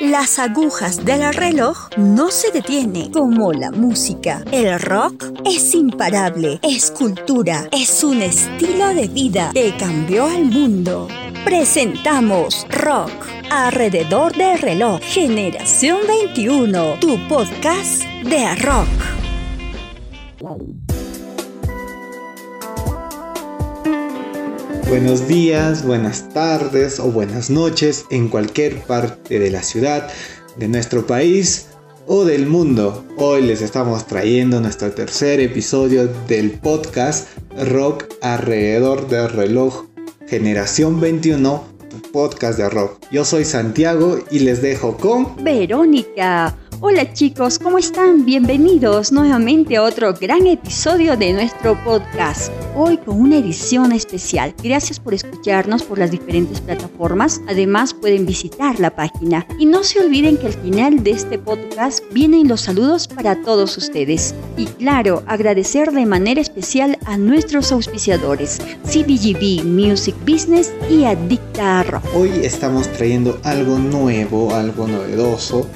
[0.00, 4.44] Las agujas del reloj no se detienen como la música.
[4.52, 11.08] El rock es imparable, es cultura, es un estilo de vida que cambió al mundo.
[11.46, 13.10] Presentamos Rock
[13.50, 19.15] alrededor del reloj, Generación 21, tu podcast de rock.
[24.88, 30.08] Buenos días, buenas tardes o buenas noches en cualquier parte de la ciudad,
[30.56, 31.70] de nuestro país
[32.06, 33.04] o del mundo.
[33.18, 37.28] Hoy les estamos trayendo nuestro tercer episodio del podcast
[37.68, 39.86] Rock alrededor del reloj
[40.28, 43.00] Generación 21, tu podcast de rock.
[43.10, 46.56] Yo soy Santiago y les dejo con Verónica.
[46.80, 48.26] Hola chicos, ¿cómo están?
[48.26, 52.52] Bienvenidos nuevamente a otro gran episodio de nuestro podcast.
[52.74, 54.54] Hoy con una edición especial.
[54.62, 57.40] Gracias por escucharnos por las diferentes plataformas.
[57.48, 59.46] Además pueden visitar la página.
[59.58, 63.78] Y no se olviden que al final de este podcast vienen los saludos para todos
[63.78, 64.34] ustedes.
[64.58, 72.02] Y claro, agradecer de manera especial a nuestros auspiciadores, CBGB Music Business y Adicta.
[72.14, 75.66] Hoy estamos trayendo algo nuevo, algo novedoso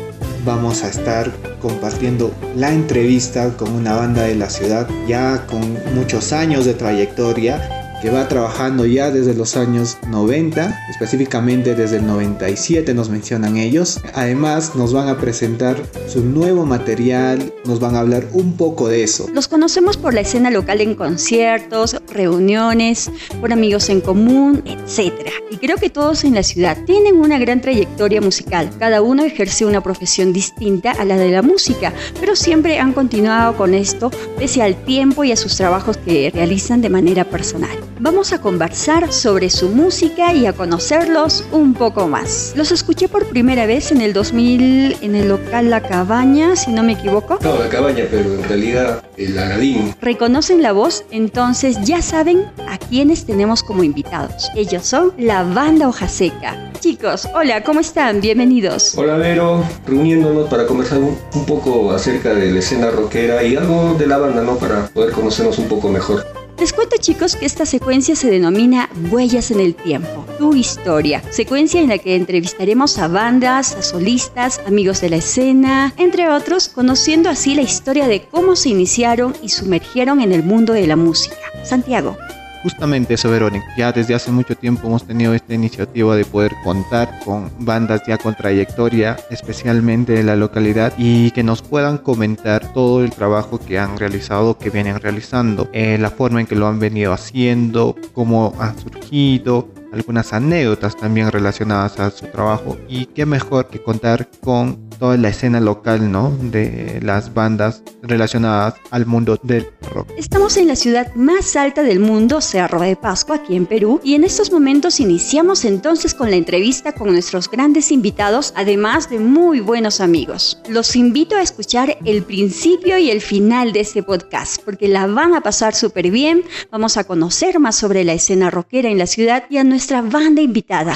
[0.44, 5.60] vamos a estar compartiendo la entrevista con una banda de la ciudad ya con
[5.94, 12.06] muchos años de trayectoria que va trabajando ya desde los años 90, específicamente desde el
[12.06, 14.00] 97 nos mencionan ellos.
[14.14, 15.76] Además nos van a presentar
[16.08, 19.28] su nuevo material, nos van a hablar un poco de eso.
[19.34, 25.12] Los conocemos por la escena local en conciertos, reuniones, por amigos en común, etc.
[25.50, 28.70] Y creo que todos en la ciudad tienen una gran trayectoria musical.
[28.78, 33.56] Cada uno ejerce una profesión distinta a la de la música, pero siempre han continuado
[33.56, 38.32] con esto pese al tiempo y a sus trabajos que realizan de manera personal vamos
[38.32, 42.54] a conversar sobre su música y a conocerlos un poco más.
[42.56, 46.82] Los escuché por primera vez en el 2000 en el local La Cabaña, si no
[46.82, 47.38] me equivoco.
[47.42, 49.94] No, La Cabaña, pero en realidad el Agadín.
[50.00, 51.04] ¿Reconocen la voz?
[51.10, 54.48] Entonces ya saben a quienes tenemos como invitados.
[54.56, 56.72] Ellos son la banda Hoja Seca.
[56.80, 58.22] Chicos, hola, ¿cómo están?
[58.22, 58.96] Bienvenidos.
[58.96, 63.94] Hola Vero, reuniéndonos para conversar un, un poco acerca de la escena rockera y algo
[63.98, 64.56] de la banda, ¿no?
[64.56, 66.39] Para poder conocernos un poco mejor.
[66.60, 71.80] Les cuento chicos que esta secuencia se denomina Huellas en el Tiempo, tu historia, secuencia
[71.80, 77.30] en la que entrevistaremos a bandas, a solistas, amigos de la escena, entre otros, conociendo
[77.30, 81.36] así la historia de cómo se iniciaron y sumergieron en el mundo de la música.
[81.64, 82.18] Santiago.
[82.62, 83.66] Justamente eso, Verónica.
[83.76, 88.18] Ya desde hace mucho tiempo hemos tenido esta iniciativa de poder contar con bandas ya
[88.18, 93.78] con trayectoria, especialmente de la localidad, y que nos puedan comentar todo el trabajo que
[93.78, 98.54] han realizado, que vienen realizando, eh, la forma en que lo han venido haciendo, cómo
[98.58, 104.90] han surgido, algunas anécdotas también relacionadas a su trabajo y qué mejor que contar con
[105.00, 106.30] toda la escena local, ¿no?
[106.40, 110.10] De las bandas relacionadas al mundo del rock.
[110.18, 114.14] Estamos en la ciudad más alta del mundo, Cerro de Pascua, aquí en Perú, y
[114.14, 119.60] en estos momentos iniciamos entonces con la entrevista con nuestros grandes invitados, además de muy
[119.60, 120.60] buenos amigos.
[120.68, 125.34] Los invito a escuchar el principio y el final de este podcast, porque la van
[125.34, 129.44] a pasar súper bien, vamos a conocer más sobre la escena rockera en la ciudad
[129.48, 130.94] y a nuestra banda invitada.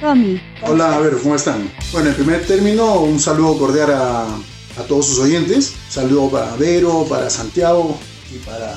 [0.00, 0.40] Tommy.
[0.62, 1.70] Hola, a ver, ¿cómo están?
[1.92, 5.74] Bueno, en primer término, un saludo cordial a, a todos sus oyentes.
[5.90, 7.98] saludo para Vero, para Santiago
[8.34, 8.74] y para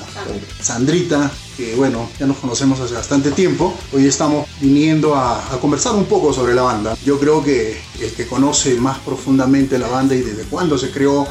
[0.60, 3.74] Sandrita, que bueno, ya nos conocemos hace bastante tiempo.
[3.92, 6.96] Hoy estamos viniendo a, conversar un poco sobre la banda.
[7.04, 11.26] Yo creo que el que conoce más profundamente la banda y desde cuándo se creó,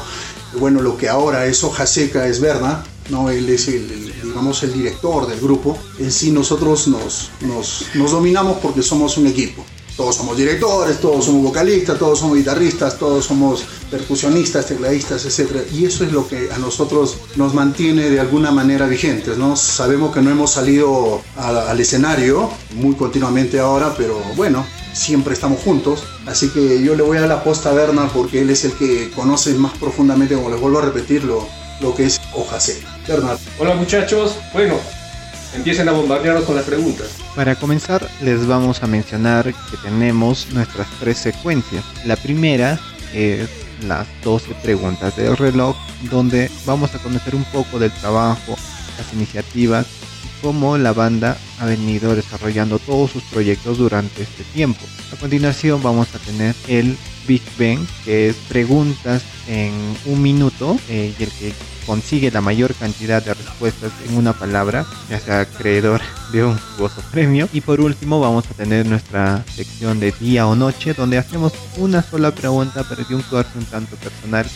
[0.58, 3.30] bueno, lo que ahora es Hoja Seca es Berna, ¿no?
[3.30, 5.78] Él es el, digamos, el director del grupo.
[5.98, 9.64] En sí nosotros nos, nos, nos dominamos porque somos un equipo
[9.96, 15.62] todos somos directores, todos somos vocalistas, todos somos guitarristas, todos somos percusionistas, tecladistas, etc.
[15.72, 19.56] Y eso es lo que a nosotros nos mantiene de alguna manera vigentes, ¿no?
[19.56, 26.04] Sabemos que no hemos salido al escenario muy continuamente ahora, pero bueno, siempre estamos juntos.
[26.26, 28.72] Así que yo le voy a dar la posta a Bernard porque él es el
[28.72, 31.46] que conoce más profundamente, como les vuelvo a repetir, lo,
[31.80, 32.86] lo que es hoja seca.
[33.08, 33.38] Bernard.
[33.58, 34.74] Hola muchachos, bueno,
[35.56, 37.16] empiecen a bombardearnos con las preguntas.
[37.34, 41.84] Para comenzar, les vamos a mencionar que tenemos nuestras tres secuencias.
[42.04, 42.78] La primera
[43.12, 43.48] es
[43.82, 45.76] las 12 preguntas del reloj,
[46.10, 48.56] donde vamos a conocer un poco del trabajo,
[48.98, 49.86] las iniciativas
[50.24, 54.84] y cómo la banda ha venido desarrollando todos sus proyectos durante este tiempo.
[55.12, 59.72] A continuación vamos a tener el Big Bang, que es preguntas en
[60.06, 61.52] un minuto eh, y el que
[61.86, 66.00] consigue la mayor cantidad de respuestas en una palabra, ya sea acreedor
[66.32, 67.48] de un jugoso premio.
[67.52, 72.02] Y por último vamos a tener nuestra sección de día o noche, donde hacemos una
[72.02, 74.46] sola pregunta, pero de un corte un tanto personal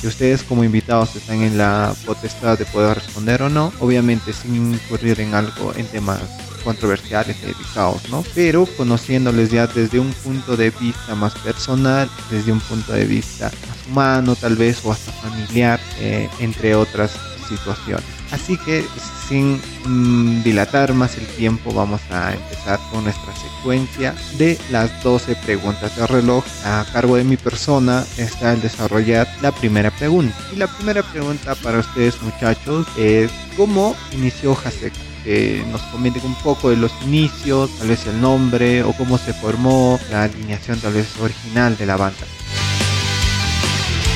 [0.00, 4.74] que ustedes como invitados están en la potestad de poder responder o no, obviamente sin
[4.74, 6.20] incurrir en algo, en temas
[6.58, 8.24] controversiales y delicados, ¿no?
[8.34, 13.50] Pero conociéndoles ya desde un punto de vista más personal, desde un punto de vista
[13.68, 17.12] más humano tal vez o hasta familiar, eh, entre otras
[17.48, 18.04] situaciones.
[18.30, 18.84] Así que
[19.28, 25.34] sin mm, dilatar más el tiempo vamos a empezar con nuestra secuencia de las 12
[25.36, 26.44] preguntas de reloj.
[26.64, 30.36] A cargo de mi persona está el desarrollar la primera pregunta.
[30.52, 35.07] Y la primera pregunta para ustedes muchachos es ¿cómo inició Haseka?
[35.24, 39.32] Que nos comenten un poco de los inicios, tal vez el nombre o cómo se
[39.32, 42.26] formó la alineación tal vez original de la banda.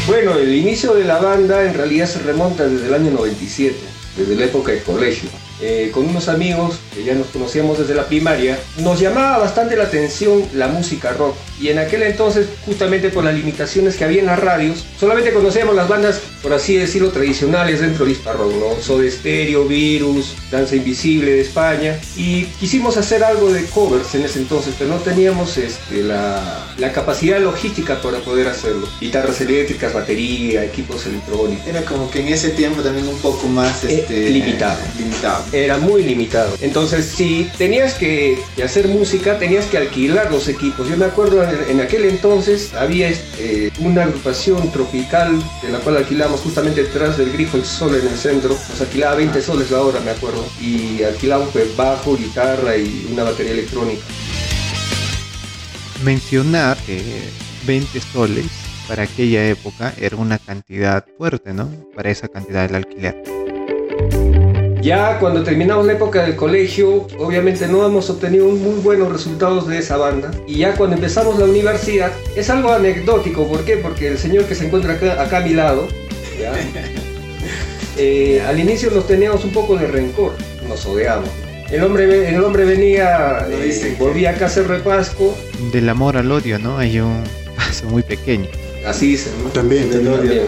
[0.07, 3.77] Bueno, el inicio de la banda en realidad se remonta desde el año 97,
[4.17, 5.31] desde la época de colegio.
[5.61, 9.85] Eh, con unos amigos que ya nos conocíamos desde la primaria, nos llamaba bastante la
[9.85, 11.37] atención la música rock.
[11.63, 15.77] Y en aquel entonces, justamente por las limitaciones que había en las radios, solamente conocíamos
[15.77, 18.83] las bandas, por así decirlo, tradicionales dentro de Hispa Rock, ¿no?
[18.83, 21.97] Soda Stereo, Virus, Danza Invisible de España.
[22.17, 26.93] Y quisimos hacer algo de covers en ese entonces, pero no teníamos este, la, la
[26.93, 28.89] capacidad logística para poder hacerlo.
[29.01, 31.67] Guitarras eléctricas, batería, equipos electrónicos.
[31.67, 34.79] Era como que en ese tiempo también un poco más Eh, este, limitado.
[34.99, 35.45] limitado.
[35.53, 36.57] era muy limitado.
[36.61, 40.89] Entonces, si tenías que, que hacer música, tenías que alquilar los equipos.
[40.89, 45.99] Yo me acuerdo en, en aquel entonces había este, una agrupación tropical de la cual
[45.99, 48.51] alquilamos justamente detrás del grifo El Sol en el centro.
[48.51, 50.45] Nos alquilaba 20 soles la hora, me acuerdo.
[50.61, 54.03] Y alquilamos pues, bajo, guitarra y una batería electrónica.
[56.05, 57.03] Mencionar que
[57.67, 58.47] 20 soles
[58.89, 61.71] para aquella época era una cantidad fuerte, ¿no?
[61.95, 63.32] Para esa cantidad del alquiler.
[64.83, 69.79] Ya cuando terminamos la época del colegio, obviamente no hemos obtenido muy buenos resultados de
[69.79, 70.33] esa banda.
[70.45, 73.47] Y ya cuando empezamos la universidad, es algo anecdótico.
[73.47, 73.77] ¿Por qué?
[73.77, 75.87] Porque el señor que se encuentra acá, acá a mi lado,
[76.39, 76.53] ¿ya?
[77.99, 80.33] Eh, al inicio nos teníamos un poco de rencor,
[80.67, 81.29] nos odiamos.
[81.71, 85.37] El hombre, el hombre venía, eh, volvía acá a hacer repasco,
[85.71, 86.79] Del amor al odio, ¿no?
[86.79, 87.23] Hay un
[87.57, 88.49] paso muy pequeño.
[88.87, 89.51] así dicen, ¿no?
[89.51, 89.91] También.
[89.91, 90.47] También, también.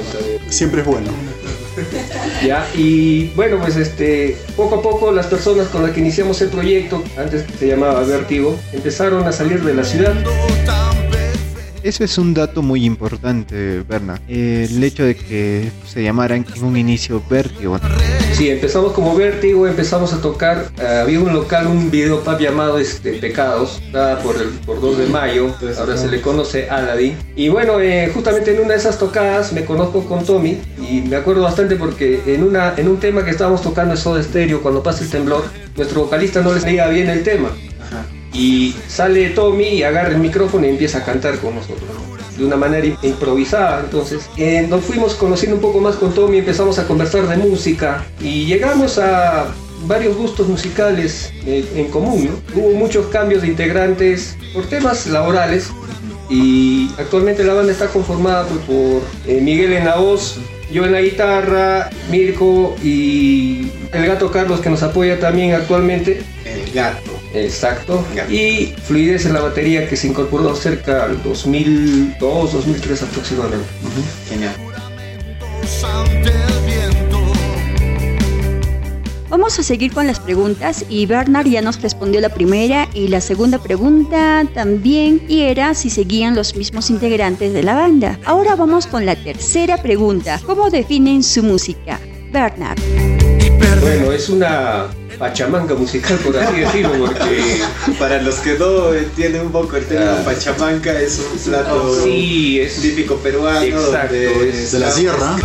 [0.48, 1.33] Siempre es bueno.
[2.44, 6.48] Ya, y bueno, pues este, poco a poco las personas con las que iniciamos el
[6.48, 10.14] proyecto, antes se llamaba Vértigo, empezaron a salir de la ciudad.
[11.84, 14.18] Eso es un dato muy importante, Berna.
[14.26, 17.78] Eh, el hecho de que se llamaran en un inicio Vértigo.
[18.32, 23.12] Sí, empezamos como Vértigo, empezamos a tocar, eh, había un local, un videopub llamado este,
[23.12, 27.18] Pecados, estaba por el por 2 de mayo, Entonces, ahora se le conoce Aladdin.
[27.36, 30.56] Y bueno, eh, justamente en una de esas tocadas me conozco con Tommy
[30.90, 34.22] y me acuerdo bastante porque en, una, en un tema que estábamos tocando en Soda
[34.22, 35.44] Stereo, cuando pasa el temblor,
[35.76, 37.50] nuestro vocalista no les leía bien el tema.
[38.34, 41.82] Y sale Tommy y agarra el micrófono y empieza a cantar con nosotros.
[41.88, 42.36] ¿no?
[42.36, 43.80] De una manera im- improvisada.
[43.84, 48.04] Entonces, eh, nos fuimos conociendo un poco más con Tommy, empezamos a conversar de música
[48.20, 49.46] y llegamos a
[49.86, 52.24] varios gustos musicales eh, en común.
[52.54, 52.60] ¿no?
[52.60, 55.70] Hubo muchos cambios de integrantes por temas laborales
[56.28, 60.38] y actualmente la banda está conformada por eh, Miguel en la voz,
[60.72, 66.22] yo en la guitarra, Mirko y el gato Carlos que nos apoya también actualmente.
[66.44, 67.12] El gato.
[67.34, 68.04] Exacto.
[68.14, 68.28] Ya.
[68.30, 73.68] Y fluidez en la batería que se incorporó cerca al 2002, 2003 aproximadamente.
[74.28, 74.54] Genial.
[79.28, 83.20] Vamos a seguir con las preguntas y Bernard ya nos respondió la primera y la
[83.20, 88.20] segunda pregunta también y era si seguían los mismos integrantes de la banda.
[88.24, 90.40] Ahora vamos con la tercera pregunta.
[90.46, 91.98] ¿Cómo definen su música?
[92.30, 92.78] Bernard.
[93.80, 94.86] Bueno, es una
[95.18, 97.60] pachamanga musical, por así decirlo, porque
[97.98, 100.22] Para los que no entienden un poco el término Ah.
[100.24, 103.62] pachamanca, es un plato sí, es típico peruano.
[103.64, 105.36] Exacto, donde es De la sierra.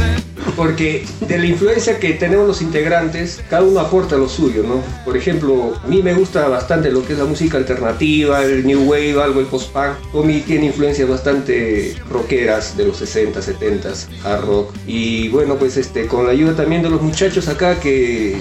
[0.55, 4.81] porque de la influencia que tenemos los integrantes, cada uno aporta lo suyo, ¿no?
[5.05, 8.83] Por ejemplo, a mí me gusta bastante lo que es la música alternativa, el new
[8.89, 9.93] wave, algo el post-punk.
[10.11, 13.89] Tommy tiene influencias bastante rockeras de los 60, 70,
[14.23, 14.73] hard rock.
[14.87, 18.35] Y bueno, pues este, con la ayuda también de los muchachos acá que,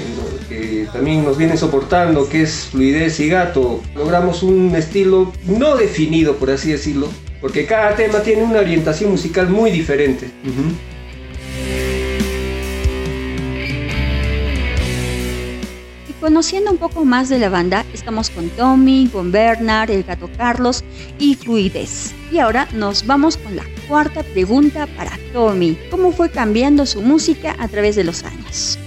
[0.58, 6.36] que también nos vienen soportando, que es Fluidez y Gato, logramos un estilo no definido,
[6.36, 7.08] por así decirlo,
[7.40, 10.28] porque cada tema tiene una orientación musical muy diferente.
[16.08, 20.28] ¿Y Conociendo un poco más de la banda, estamos con Tommy, con Bernard, el gato
[20.36, 20.82] Carlos
[21.18, 22.12] y Fluidez.
[22.32, 25.78] Y ahora nos vamos con la cuarta pregunta para Tommy.
[25.90, 28.78] ¿Cómo fue cambiando su música a través de los años?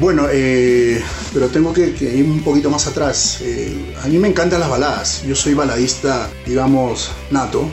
[0.00, 0.98] Bueno, eh,
[1.34, 3.38] pero tengo que, ir un poquito más atrás.
[3.42, 5.22] Eh, a mí me encantan las baladas.
[5.26, 7.68] Yo soy baladista, digamos, nato,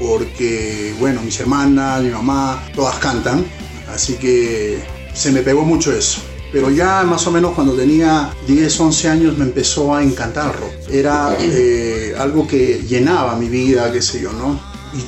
[0.00, 3.46] porque, bueno, mis hermanas, mi mamá, todas cantan.
[3.94, 4.82] Así que
[5.14, 6.20] se me pegó mucho eso.
[6.50, 10.72] Pero ya más o menos cuando tenía 10, 11 años me empezó a encantar rock.
[10.90, 14.60] Era eh, algo que llenaba mi vida, qué sé yo, ¿no?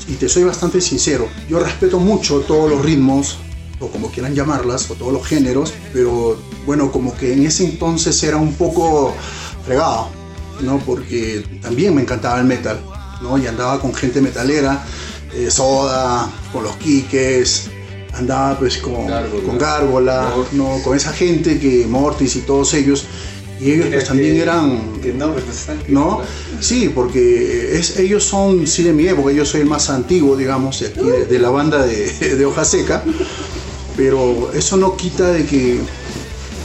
[0.06, 3.38] Y te soy bastante sincero, yo respeto mucho todos los ritmos,
[3.80, 8.22] o como quieran llamarlas, o todos los géneros, pero bueno, como que en ese entonces
[8.22, 9.14] era un poco
[9.64, 10.08] fregado,
[10.60, 10.78] ¿no?
[10.78, 12.80] Porque también me encantaba el metal,
[13.22, 13.38] ¿no?
[13.38, 14.84] Y andaba con gente metalera,
[15.34, 17.70] eh, Soda, con los Kikes,
[18.14, 20.82] andaba pues con Gárgola, con, Gárgola ¿no?
[20.82, 23.06] con esa gente que Mortis y todos ellos
[23.60, 24.80] y ellos pues también eran
[25.14, 25.34] no,
[25.88, 26.20] ¿no?
[26.60, 30.80] sí porque es, ellos son sí de mi época yo soy el más antiguo digamos
[30.80, 33.04] de, aquí, de, la banda de, de hoja seca
[34.00, 35.78] pero eso no quita de que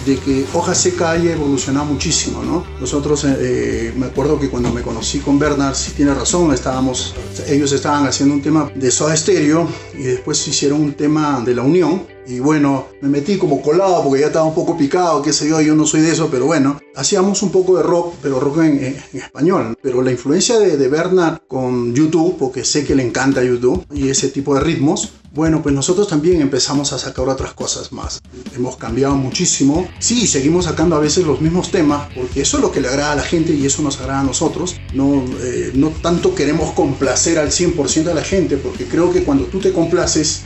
[0.05, 2.63] de que Hoja Seca haya evolucionado muchísimo, ¿no?
[2.79, 7.13] Nosotros, eh, eh, me acuerdo que cuando me conocí con Bernard, si tiene razón, estábamos,
[7.47, 11.63] ellos estaban haciendo un tema de Soda Stereo y después hicieron un tema de La
[11.63, 15.48] Unión y bueno, me metí como colado porque ya estaba un poco picado, qué sé
[15.48, 18.60] yo, yo no soy de eso, pero bueno, hacíamos un poco de rock, pero rock
[18.60, 19.77] en, español.
[19.82, 24.10] Pero la influencia de, de, Bernard con YouTube, porque sé que le encanta YouTube y
[24.10, 28.22] ese tipo de ritmos, bueno, pues nosotros también empezamos a sacar otras cosas más.
[28.55, 29.86] Hemos cambiado muchísimo.
[30.00, 33.12] Sí, seguimos sacando a veces los mismos temas, porque eso es lo que le agrada
[33.12, 34.77] a la gente y eso nos agrada a nosotros.
[34.94, 39.44] No, eh, no tanto queremos complacer al 100% a la gente, porque creo que cuando
[39.46, 40.44] tú te complaces,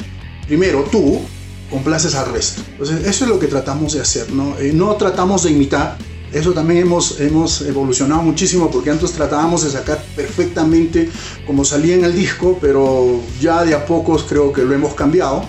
[0.48, 1.22] primero tú,
[1.70, 2.62] complaces al resto.
[2.72, 4.58] Entonces, eso es lo que tratamos de hacer, ¿no?
[4.60, 5.98] Eh, no tratamos de imitar,
[6.34, 11.10] eso también hemos, hemos evolucionado muchísimo porque antes tratábamos de sacar perfectamente
[11.48, 15.44] como salía en el disco, pero ya de a pocos creo que lo hemos cambiado.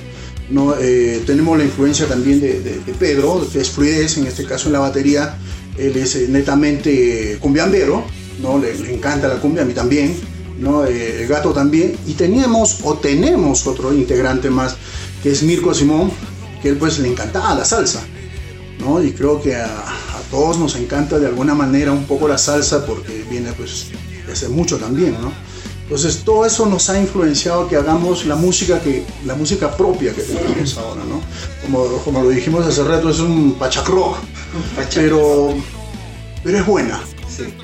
[0.49, 0.75] ¿no?
[0.81, 4.73] Eh, tenemos la influencia también de, de, Pedro, que es fluidez, en este caso en
[4.73, 5.37] la batería,
[5.79, 8.03] él es eh, netamente cumbiambero,
[8.43, 8.59] ¿no?
[8.59, 10.17] Le, le, encanta la cumbia, a mí también,
[10.59, 10.85] ¿no?
[10.85, 14.77] el gato también, y teníamos o tenemos otro integrante más
[15.23, 16.11] que es Mirko Simón,
[16.62, 18.03] que él pues le encantaba la salsa,
[18.79, 19.03] ¿no?
[19.03, 22.87] Y creo que a, a, todos nos encanta de alguna manera un poco la salsa
[22.87, 23.87] porque viene pues
[24.27, 25.33] de hace mucho también, ¿no?
[25.91, 30.23] Entonces todo eso nos ha influenciado que hagamos la música que la música propia que
[30.23, 31.21] tenemos ahora, ¿no?
[31.62, 34.19] Como, como lo dijimos hace rato es un pachacrock,
[34.95, 35.53] pero
[36.45, 37.00] pero es buena,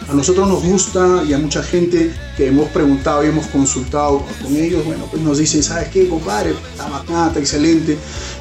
[0.09, 4.57] a nosotros nos gusta y a mucha gente que hemos preguntado y hemos consultado con
[4.57, 6.51] ellos, bueno, pues nos dicen, ¿sabes qué, compadre?
[6.51, 7.97] Está está excelente.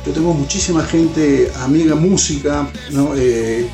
[0.06, 3.14] Yo tengo muchísima gente, amiga música, ¿no?
[3.16, 3.68] Eh,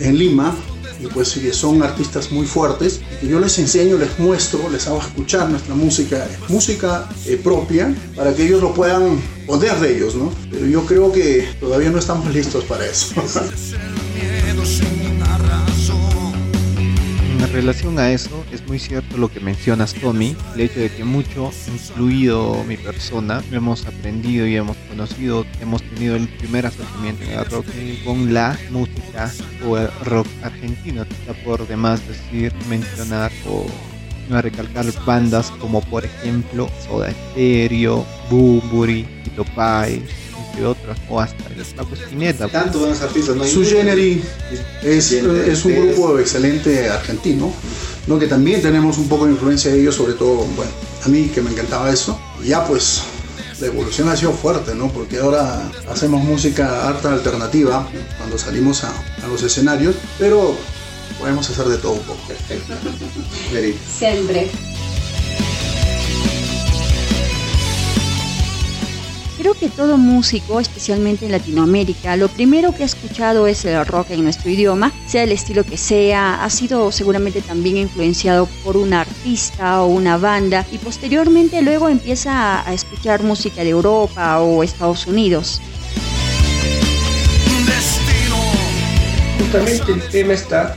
[0.00, 0.54] en Lima,
[1.00, 5.48] y pues son artistas muy fuertes, y yo les enseño, les muestro, les hago escuchar
[5.50, 10.32] nuestra música, música eh, propia, para que ellos lo puedan poder de ellos, ¿no?
[10.50, 13.14] Pero yo creo que todavía no estamos listos para eso.
[17.54, 21.52] Relación a eso, es muy cierto lo que mencionas, Tommy, el hecho de que mucho,
[21.72, 27.44] incluido mi persona, hemos aprendido y hemos conocido, hemos tenido el primer acercamiento en el
[27.44, 27.66] rock
[28.04, 29.32] con la música
[29.64, 31.06] o el rock argentino.
[31.44, 33.66] Por demás decir, mencionar o
[34.28, 40.02] recalcar bandas como por ejemplo Soda Stereo, Bumburi, Tito Pai,
[40.54, 42.48] entre otras, o hasta la Spinetta.
[42.48, 43.44] Tantos buenos artistas, ¿no?
[43.44, 44.22] Su Genery
[44.82, 47.52] es, es un grupo excelente argentino,
[48.06, 48.18] ¿no?
[48.18, 50.70] que también tenemos un poco de influencia de ellos, sobre todo, bueno,
[51.04, 52.18] a mí que me encantaba eso.
[52.42, 53.02] Y ya pues
[53.60, 54.88] la evolución ha sido fuerte, ¿no?
[54.92, 60.56] Porque ahora hacemos música harta alternativa cuando salimos a, a los escenarios, pero
[61.18, 62.20] podemos hacer de todo un poco.
[62.28, 62.74] Perfecto.
[63.98, 64.50] Siempre.
[69.44, 74.12] Creo que todo músico, especialmente en Latinoamérica, lo primero que ha escuchado es el rock
[74.12, 78.94] en nuestro idioma, sea el estilo que sea, ha sido seguramente también influenciado por un
[78.94, 85.06] artista o una banda y posteriormente luego empieza a escuchar música de Europa o Estados
[85.06, 85.60] Unidos.
[89.40, 90.74] Justamente el tema está,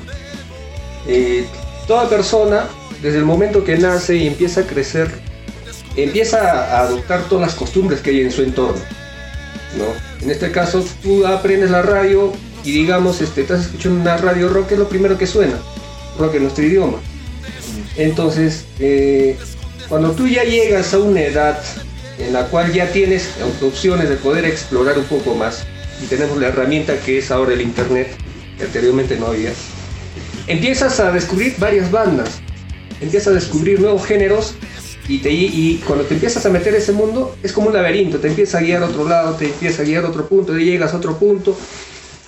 [1.08, 1.46] eh,
[1.88, 2.68] toda persona
[3.02, 5.37] desde el momento que nace y empieza a crecer
[5.98, 8.82] empieza a adoptar todas las costumbres que hay en su entorno.
[9.78, 9.86] ¿no?
[10.24, 14.72] En este caso, tú aprendes la radio y digamos, este, estás escuchando una radio rock,
[14.72, 15.58] es lo primero que suena,
[16.18, 16.98] rock en nuestro idioma.
[17.96, 19.38] Entonces, eh,
[19.90, 21.60] cuando tú ya llegas a una edad
[22.20, 23.30] en la cual ya tienes
[23.62, 25.64] opciones de poder explorar un poco más,
[26.02, 28.10] y tenemos la herramienta que es ahora el Internet,
[28.58, 29.52] que anteriormente no había,
[30.48, 32.40] empiezas a descubrir varias bandas,
[33.02, 34.56] empiezas a descubrir nuevos géneros
[35.08, 38.28] y, te, y cuando te empiezas a meter ese mundo es como un laberinto, te
[38.28, 40.94] empieza a guiar a otro lado, te empieza a guiar a otro punto, y llegas
[40.94, 41.58] a otro punto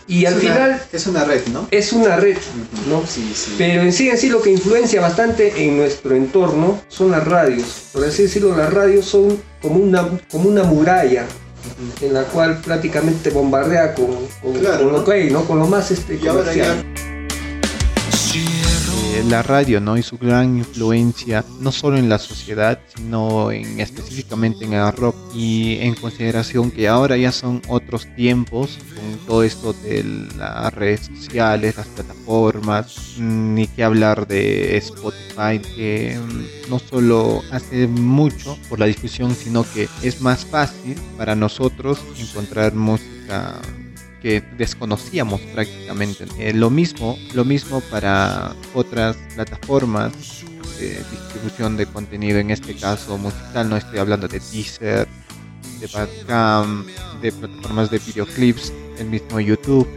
[0.10, 0.82] y al final...
[0.92, 1.68] Es una red, ¿no?
[1.70, 2.38] Es una red,
[2.88, 3.04] ¿no?
[3.06, 3.54] Sí, sí.
[3.60, 7.90] Pero en sí, en sí lo que influencia bastante en nuestro entorno son las radios.
[7.94, 11.28] Por así decirlo, las radios son como una, como una muralla
[12.02, 14.08] en la cual prácticamente bombardea con,
[14.42, 15.46] con, lo que hay, ¿no?
[15.46, 16.84] Con lo más este, comercial
[19.24, 19.98] la radio ¿no?
[19.98, 25.16] y su gran influencia no solo en la sociedad sino en específicamente en el rock
[25.34, 30.04] y en consideración que ahora ya son otros tiempos con todo esto de
[30.38, 37.88] las redes sociales las plataformas ni que hablar de Spotify que mm, no solo hace
[37.88, 43.60] mucho por la difusión sino que es más fácil para nosotros encontrar música
[44.22, 46.26] que desconocíamos prácticamente.
[46.38, 50.14] Eh, lo mismo, lo mismo para otras plataformas
[50.80, 55.08] de distribución de contenido, en este caso musical, no estoy hablando de teaser,
[55.80, 56.86] de Badcam,
[57.22, 59.88] de plataformas de videoclips, el mismo YouTube.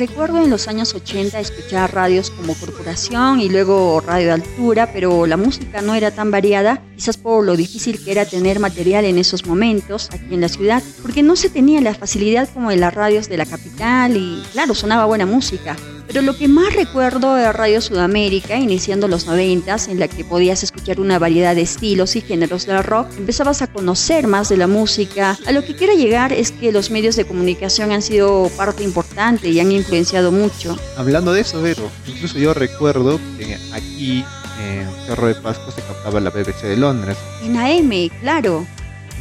[0.00, 5.36] Recuerdo en los años 80 escuchar radios como Corporación y luego Radio Altura, pero la
[5.36, 9.44] música no era tan variada, quizás por lo difícil que era tener material en esos
[9.44, 13.28] momentos aquí en la ciudad, porque no se tenía la facilidad como en las radios
[13.28, 15.76] de la capital y claro, sonaba buena música.
[16.12, 20.64] Pero lo que más recuerdo es Radio Sudamérica, iniciando los 90, en la que podías
[20.64, 24.66] escuchar una variedad de estilos y géneros del rock, empezabas a conocer más de la
[24.66, 25.38] música.
[25.46, 29.50] A lo que quiero llegar es que los medios de comunicación han sido parte importante
[29.50, 30.76] y han influenciado mucho.
[30.96, 34.24] Hablando de eso, Vero, incluso yo recuerdo que aquí
[34.60, 37.16] en Cerro de Pasco se captaba la BBC de Londres.
[37.44, 38.66] En AM, claro.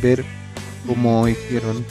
[0.01, 0.25] Ver
[0.87, 1.85] cómo hicieron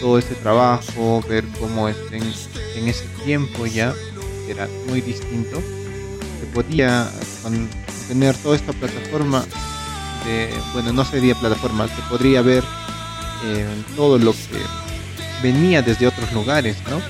[0.00, 3.92] todo ese trabajo, ver cómo en, en ese tiempo ya
[4.48, 5.62] era muy distinto,
[6.40, 7.10] se podía
[8.08, 9.44] tener toda esta plataforma
[10.24, 12.64] de, bueno, no sería plataforma, se podría ver
[13.44, 14.60] eh, todo lo que
[15.42, 17.00] venía desde otros lugares, ¿no?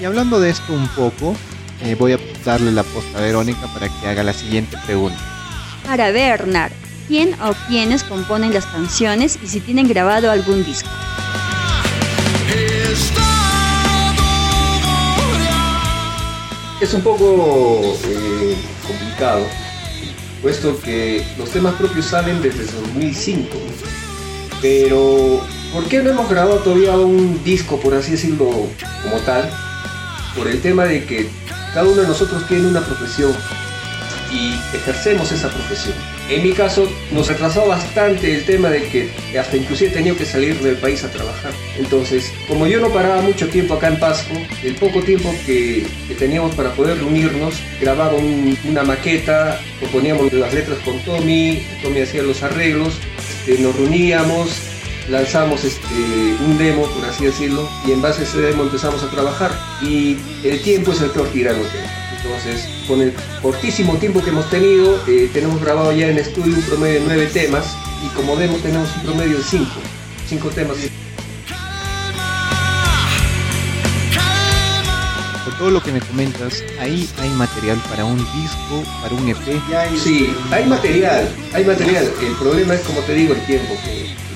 [0.00, 1.36] Y hablando de esto un poco,
[1.82, 5.18] eh, voy a darle la posta a Verónica para que haga la siguiente pregunta.
[5.84, 6.72] Para Bernard,
[7.08, 10.88] ¿quién o quiénes componen las canciones y si tienen grabado algún disco?
[16.84, 18.54] Es un poco eh,
[18.86, 19.42] complicado,
[20.42, 23.48] puesto que los temas propios salen desde 2005.
[24.60, 25.40] Pero,
[25.72, 28.50] ¿por qué no hemos grabado todavía un disco, por así decirlo,
[29.02, 29.50] como tal?
[30.36, 31.30] Por el tema de que
[31.72, 33.34] cada uno de nosotros tiene una profesión
[34.34, 35.94] y ejercemos esa profesión.
[36.28, 40.24] En mi caso nos retrasó bastante el tema de que hasta inclusive he tenido que
[40.24, 41.52] salir del país a trabajar.
[41.78, 45.86] Entonces, como yo no paraba mucho tiempo acá en Pasco, el poco tiempo que,
[46.18, 48.14] teníamos para poder reunirnos, grababa
[48.64, 49.60] una maqueta,
[49.92, 54.50] poníamos las letras con Tommy, Tommy hacía los arreglos, este, nos reuníamos,
[55.10, 55.94] lanzamos este,
[56.46, 59.52] un demo, por así decirlo, y en base a ese demo empezamos a trabajar.
[59.82, 64.48] Y el tiempo es el peor tirano que entonces, con el cortísimo tiempo que hemos
[64.48, 68.56] tenido, eh, tenemos grabado ya en estudio un promedio de nueve temas y como demo
[68.58, 69.74] tenemos un promedio de cinco,
[70.26, 70.78] cinco temas.
[75.44, 79.36] Por todo lo que me comentas, ahí hay material para un disco, para un EP.
[80.02, 82.10] Sí, hay material, hay material.
[82.22, 83.74] El problema es, como te digo, el tiempo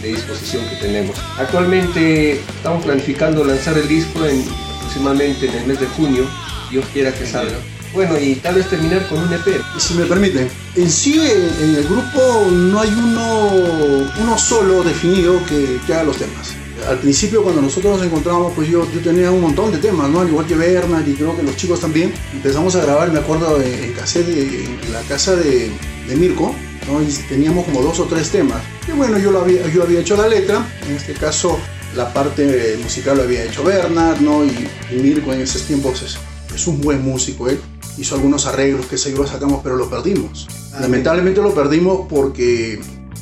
[0.02, 1.16] de disposición que tenemos.
[1.38, 4.44] Actualmente estamos planificando lanzar el disco en,
[4.76, 6.26] aproximadamente en el mes de junio.
[6.70, 7.56] Dios quiera que salga.
[7.94, 9.60] Bueno, y tal vez terminar con un EP.
[9.76, 15.40] Y si me permiten, en sí en el grupo no hay uno, uno solo definido
[15.46, 16.52] que, haga los temas.
[16.88, 20.20] Al principio cuando nosotros nos encontramos, pues yo, yo tenía un montón de temas, ¿no?
[20.20, 22.12] Al igual que Bernard y creo que los chicos también.
[22.32, 25.70] Empezamos a grabar, me acuerdo, en cassette en la casa de,
[26.06, 26.54] de Mirko,
[26.86, 27.02] ¿no?
[27.02, 28.62] Y teníamos como dos o tres temas.
[28.86, 31.58] Y bueno, yo, lo había, yo había hecho la letra, en este caso
[31.96, 34.44] la parte musical lo había hecho Bernard, ¿no?
[34.44, 36.18] Y, Mirko en esos tiempos es,
[36.54, 37.58] es un buen músico, ¿eh?
[37.98, 40.46] Hizo algunos arreglos que se lo sacamos, pero lo perdimos.
[40.72, 42.80] Ah, Lamentablemente lo perdimos porque,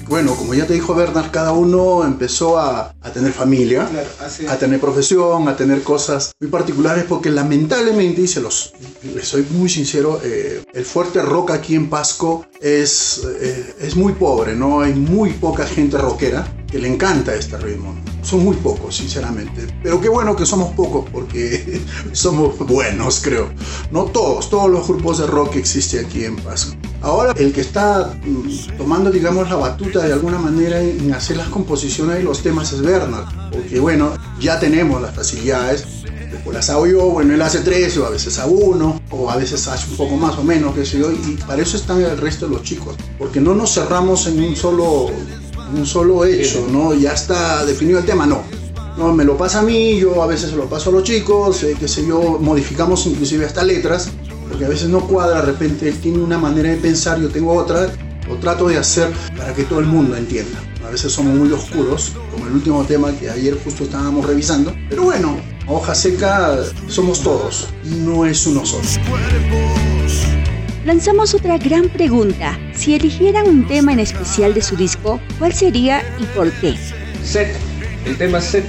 [0.09, 3.89] bueno, como ya te dijo Bernard, cada uno empezó a, a tener familia,
[4.49, 8.75] a tener profesión, a tener cosas muy particulares, porque lamentablemente, y se los,
[9.15, 14.13] les soy muy sincero, eh, el fuerte rock aquí en Pasco es, eh, es muy
[14.13, 14.81] pobre, ¿no?
[14.81, 17.95] Hay muy poca gente rockera que le encanta este ritmo.
[18.23, 19.67] son muy pocos, sinceramente.
[19.83, 21.81] Pero qué bueno que somos pocos porque
[22.13, 23.51] somos buenos, creo.
[23.91, 26.77] No todos, todos los grupos de rock que existen aquí en Pasco.
[27.03, 31.49] Ahora, el que está mm, tomando, digamos, la batuta de alguna manera en hacer las
[31.49, 33.27] composiciones y los temas es Bernard.
[33.53, 35.85] Porque, bueno, ya tenemos las facilidades
[36.47, 39.37] pues las hago yo, bueno, él hace tres, o a veces a uno, o a
[39.37, 42.17] veces hace un poco más o menos, qué sé yo, y para eso están el
[42.19, 45.11] resto de los chicos, porque no nos cerramos en un solo,
[45.75, 46.95] un solo hecho, ¿no?
[46.95, 48.43] Ya está definido el tema, no.
[48.97, 51.77] No, me lo pasa a mí, yo a veces lo paso a los chicos, eh,
[51.79, 54.11] qué sé yo, modificamos inclusive hasta letras,
[54.49, 57.53] porque a veces no cuadra, de repente él tiene una manera de pensar, yo tengo
[57.53, 57.91] otra,
[58.27, 60.59] lo trato de hacer para que todo el mundo entienda.
[60.87, 65.03] A veces somos muy oscuros, como el último tema que ayer justo estábamos revisando, pero
[65.03, 66.57] bueno, hoja seca
[66.89, 68.85] somos todos, no es uno solo.
[70.87, 72.57] Lanzamos otra gran pregunta.
[72.73, 76.77] Si eligieran un tema en especial de su disco, ¿cuál sería y por qué?
[77.25, 77.57] Set,
[78.05, 78.65] el tema Set,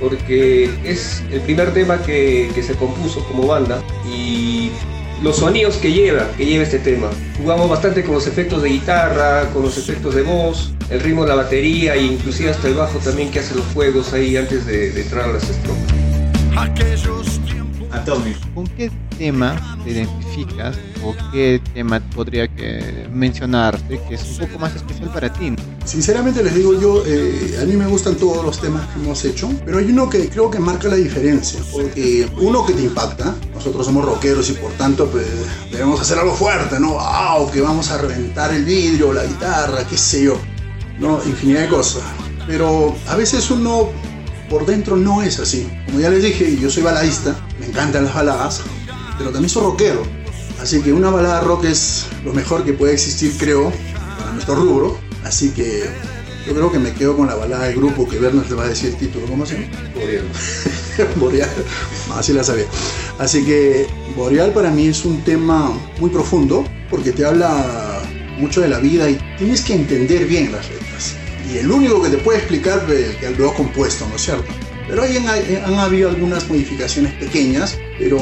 [0.00, 4.70] porque es el primer tema que, que se compuso como banda y
[5.22, 7.10] los sonidos que lleva, que lleva este tema.
[7.36, 11.28] Jugamos bastante con los efectos de guitarra, con los efectos de voz, el ritmo de
[11.28, 14.92] la batería e inclusive hasta el bajo también que hace los juegos ahí antes de,
[14.92, 15.92] de entrar a las estrofas.
[18.54, 24.58] ¿Con qué tema te identificas o qué tema podría que mencionarte que es un poco
[24.58, 25.54] más especial para ti?
[25.84, 29.50] Sinceramente les digo yo, eh, a mí me gustan todos los temas que hemos hecho,
[29.64, 33.86] pero hay uno que creo que marca la diferencia, porque uno que te impacta, nosotros
[33.86, 35.26] somos rockeros y por tanto pues,
[35.70, 36.92] debemos hacer algo fuerte, ¿no?
[36.92, 37.50] ¡Wow!
[37.50, 40.36] Que vamos a reventar el vidrio, la guitarra, qué sé yo,
[40.98, 41.20] ¿no?
[41.24, 42.02] Infinidad de cosas.
[42.46, 43.88] Pero a veces uno
[44.50, 45.70] por dentro no es así.
[45.86, 48.62] Como ya les dije, yo soy baladista, me encantan las baladas,
[49.16, 50.19] pero también soy rockero.
[50.60, 53.72] Así que una balada rock es lo mejor que puede existir, creo,
[54.18, 54.98] para nuestro rubro.
[55.24, 55.84] Así que
[56.46, 58.68] yo creo que me quedo con la balada del grupo que Bernard te va a
[58.68, 59.26] decir el título.
[59.26, 59.66] ¿Cómo se llama?
[59.94, 60.24] Boreal.
[61.16, 61.50] Boreal.
[62.14, 62.66] así la sabía.
[63.18, 68.02] Así que Boreal para mí es un tema muy profundo porque te habla
[68.38, 70.80] mucho de la vida y tienes que entender bien las letras
[71.52, 74.44] y el único que te puede explicar es que lo ha compuesto, ¿no es cierto?
[74.88, 75.26] Pero ahí han,
[75.64, 78.18] han, habido algunas modificaciones pequeñas, pero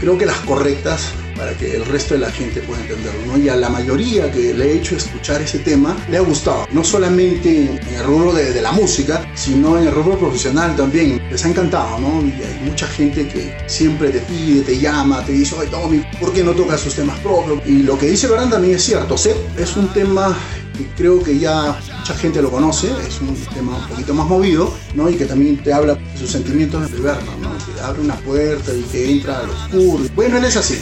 [0.00, 3.26] creo que las correctas para que el resto de la gente pueda entenderlo.
[3.26, 3.38] ¿no?
[3.38, 6.84] Y a la mayoría que le he hecho escuchar ese tema le ha gustado, no
[6.84, 11.20] solamente en el rubro de, la música, sino en el rubro profesional también.
[11.30, 12.22] Les ha encantado, ¿no?
[12.22, 16.32] Y hay mucha gente que siempre te pide, te llama, te dice, ay Tommy, ¿por
[16.32, 17.60] qué no tocas sus temas propios?
[17.66, 20.36] Y lo que dice Verán también es cierto, Seth es un tema
[20.76, 24.72] que creo que ya mucha gente lo conoce, es un tema un poquito más movido,
[24.94, 25.08] ¿no?
[25.08, 27.50] Y que también te habla de sus sentimientos de Bernard, ¿no?
[27.58, 30.04] Que abre una puerta y que entra al oscuro.
[30.14, 30.78] Bueno, él es así,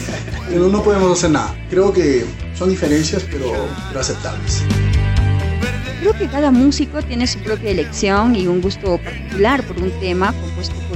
[0.49, 1.55] pero no podemos hacer nada.
[1.69, 2.25] Creo que
[2.57, 3.51] son diferencias, pero,
[3.99, 4.63] aceptables.
[5.99, 10.33] Creo que cada músico tiene su propia elección y un gusto particular por un tema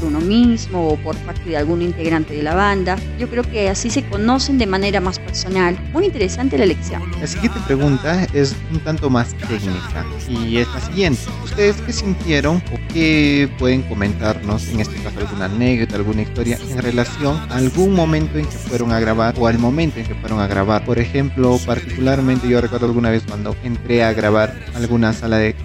[0.07, 2.97] uno mismo o por parte de algún integrante de la banda.
[3.19, 5.77] Yo creo que así se conocen de manera más personal.
[5.93, 7.03] Muy interesante la elección.
[7.19, 11.21] La siguiente pregunta es un tanto más técnica y es la siguiente.
[11.43, 16.81] ¿Ustedes qué sintieron o qué pueden comentarnos, en este caso alguna anécdota, alguna historia en
[16.81, 20.39] relación a algún momento en que fueron a grabar o al momento en que fueron
[20.39, 20.83] a grabar?
[20.83, 25.55] Por ejemplo, particularmente yo recuerdo alguna vez cuando entré a grabar algún una sala de,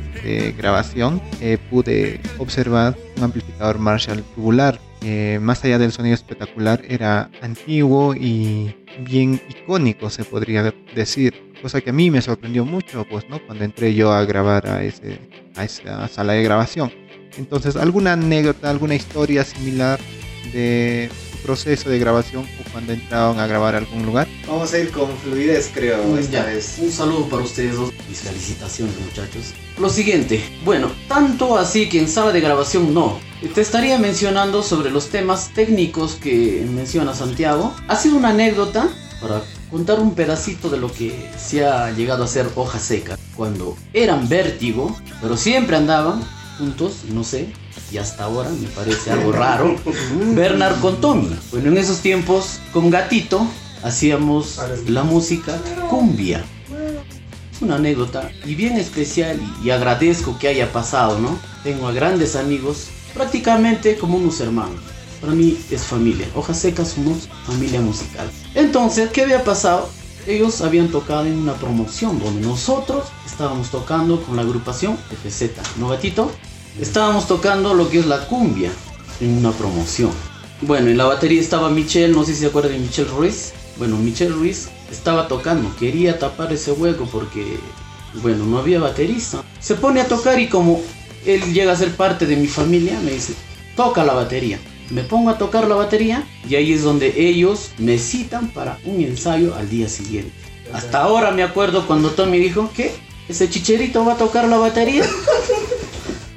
[0.56, 4.78] grabación, eh, pude observar un amplificador Marshall tubular.
[5.40, 11.50] más allá del sonido espectacular, era antiguo y bien icónico, se podría decir.
[11.62, 13.38] Cosa que a mí me sorprendió mucho, pues, ¿no?
[13.46, 15.18] Cuando entré yo a grabar a, ese,
[15.56, 16.90] a esa sala de grabación.
[17.36, 20.00] Entonces, ¿alguna anécdota, alguna historia similar
[20.52, 24.28] de proceso de grabación o cuando entraban a grabar a algún lugar?
[24.46, 26.76] Vamos a ir con fluidez, creo, esta vez.
[26.78, 27.92] Un saludo para ustedes dos.
[28.08, 29.54] Mis felicitaciones, muchachos.
[29.78, 33.18] Lo siguiente, bueno, tanto así que en sala de grabación no.
[33.54, 37.74] Te estaría mencionando sobre los temas técnicos que menciona Santiago.
[37.88, 38.88] Ha sido una anécdota
[39.20, 43.18] para contar un pedacito de lo que se ha llegado a ser hoja seca.
[43.36, 46.22] Cuando eran vértigo, pero siempre andaban
[46.60, 47.48] juntos, no sé,
[47.90, 49.76] y hasta ahora me parece algo raro.
[50.34, 51.34] Bernard con Tommy.
[51.50, 53.46] Bueno, en esos tiempos con Gatito
[53.82, 56.44] hacíamos la música cumbia.
[57.52, 61.38] Es una anécdota y bien especial y, agradezco que haya pasado, ¿no?
[61.64, 64.80] Tengo a grandes amigos, prácticamente como unos hermanos.
[65.20, 66.26] Para mí es familia.
[66.34, 68.30] Hojas secas somos familia musical.
[68.54, 69.88] Entonces, ¿qué había pasado?
[70.26, 75.78] Ellos habían tocado en una promoción donde nosotros estábamos tocando con la agrupación FZ.
[75.78, 76.30] ¿No, gatito?
[76.78, 78.70] Estábamos tocando lo que es la cumbia
[79.20, 80.12] en una promoción.
[80.62, 83.52] Bueno, en la batería estaba Michelle, no sé si se acuerdan de Michelle Ruiz.
[83.76, 87.58] Bueno, Michelle Ruiz estaba tocando, quería tapar ese hueco porque,
[88.22, 89.42] bueno, no había baterista.
[89.58, 90.80] Se pone a tocar y como
[91.26, 93.34] él llega a ser parte de mi familia, me dice,
[93.76, 94.58] toca la batería.
[94.90, 99.00] Me pongo a tocar la batería y ahí es donde ellos me citan para un
[99.00, 100.32] ensayo al día siguiente.
[100.72, 102.92] Hasta ahora me acuerdo cuando Tommy dijo que
[103.28, 105.04] ese chicherito va a tocar la batería.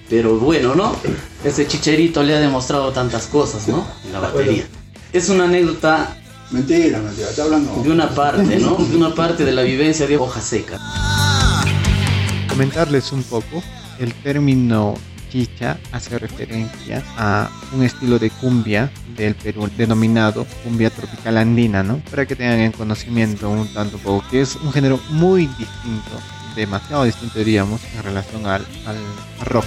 [0.10, 0.96] Pero bueno, ¿no?
[1.44, 3.86] Ese chicherito le ha demostrado tantas cosas, ¿no?
[4.06, 4.66] En la batería.
[5.12, 6.18] Es una anécdota.
[6.52, 7.82] Mentira, mentira, está hablando.
[7.82, 8.76] De una parte, ¿no?
[8.76, 10.80] De una parte de la vivencia de hoja seca.
[12.48, 13.64] Comentarles un poco,
[14.00, 14.96] el término
[15.32, 21.98] chicha hace referencia a un estilo de cumbia del Perú denominado cumbia tropical andina, ¿no?
[22.12, 26.20] Para que tengan en conocimiento un tanto poco, que es un género muy distinto,
[26.56, 28.98] demasiado distinto diríamos, en relación al, al
[29.46, 29.66] rock.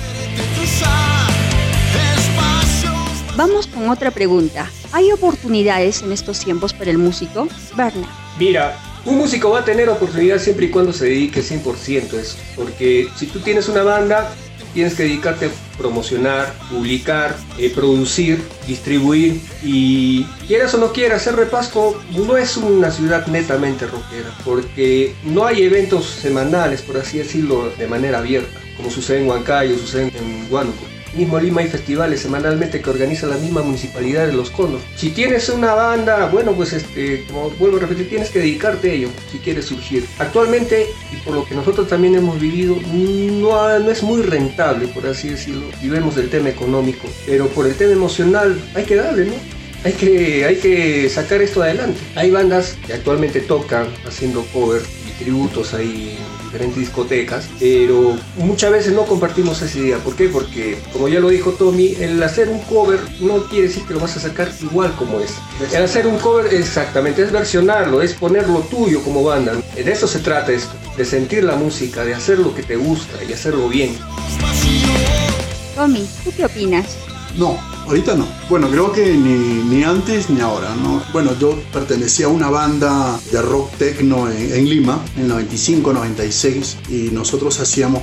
[3.37, 4.71] Vamos con otra pregunta.
[4.93, 7.49] ¿Hay oportunidades en estos tiempos para el músico?
[7.77, 8.09] Berna.
[8.39, 12.37] Mira, un músico va a tener oportunidad siempre y cuando se dedique 100% a eso.
[12.57, 14.33] Porque si tú tienes una banda,
[14.77, 21.35] tienes que dedicarte a promocionar, publicar, eh, producir, distribuir y quieras o no quieras, hacer
[21.35, 27.71] Repasco no es una ciudad netamente rockera porque no hay eventos semanales, por así decirlo,
[27.79, 32.81] de manera abierta, como sucede en Huancayo, sucede en Huánuco mismo Lima hay festivales semanalmente
[32.81, 34.83] que organiza la misma municipalidad de Los Conos.
[34.97, 38.95] Si tienes una banda, bueno, pues este, como vuelvo a repetir, tienes que dedicarte a
[38.95, 40.07] ello si quieres surgir.
[40.19, 45.07] Actualmente, y por lo que nosotros también hemos vivido, no, no es muy rentable, por
[45.07, 49.27] así decirlo, y vemos del tema económico, pero por el tema emocional hay que darle,
[49.27, 49.35] ¿no?
[49.85, 52.01] Hay que, hay que sacar esto adelante.
[52.17, 56.19] Hay bandas que actualmente tocan haciendo cover y tributos ahí
[56.57, 59.99] diferentes discotecas, pero muchas veces no compartimos esa idea.
[59.99, 60.29] ¿Por qué?
[60.29, 64.01] Porque, como ya lo dijo Tommy, el hacer un cover no quiere decir que lo
[64.01, 65.35] vas a sacar igual como es.
[65.73, 69.53] El hacer un cover, exactamente, es versionarlo, es ponerlo tuyo como banda.
[69.75, 73.23] De eso se trata esto, de sentir la música, de hacer lo que te gusta
[73.29, 73.97] y hacerlo bien.
[75.75, 76.97] Tommy, ¿tú qué opinas?
[77.37, 78.27] No, ahorita no.
[78.49, 81.03] Bueno, creo que ni, antes ni ahora, ¿no?
[81.13, 86.95] Bueno, yo pertenecía a una banda de rock techno en, Lima, en 95, 96, y
[87.13, 88.03] nosotros hacíamos,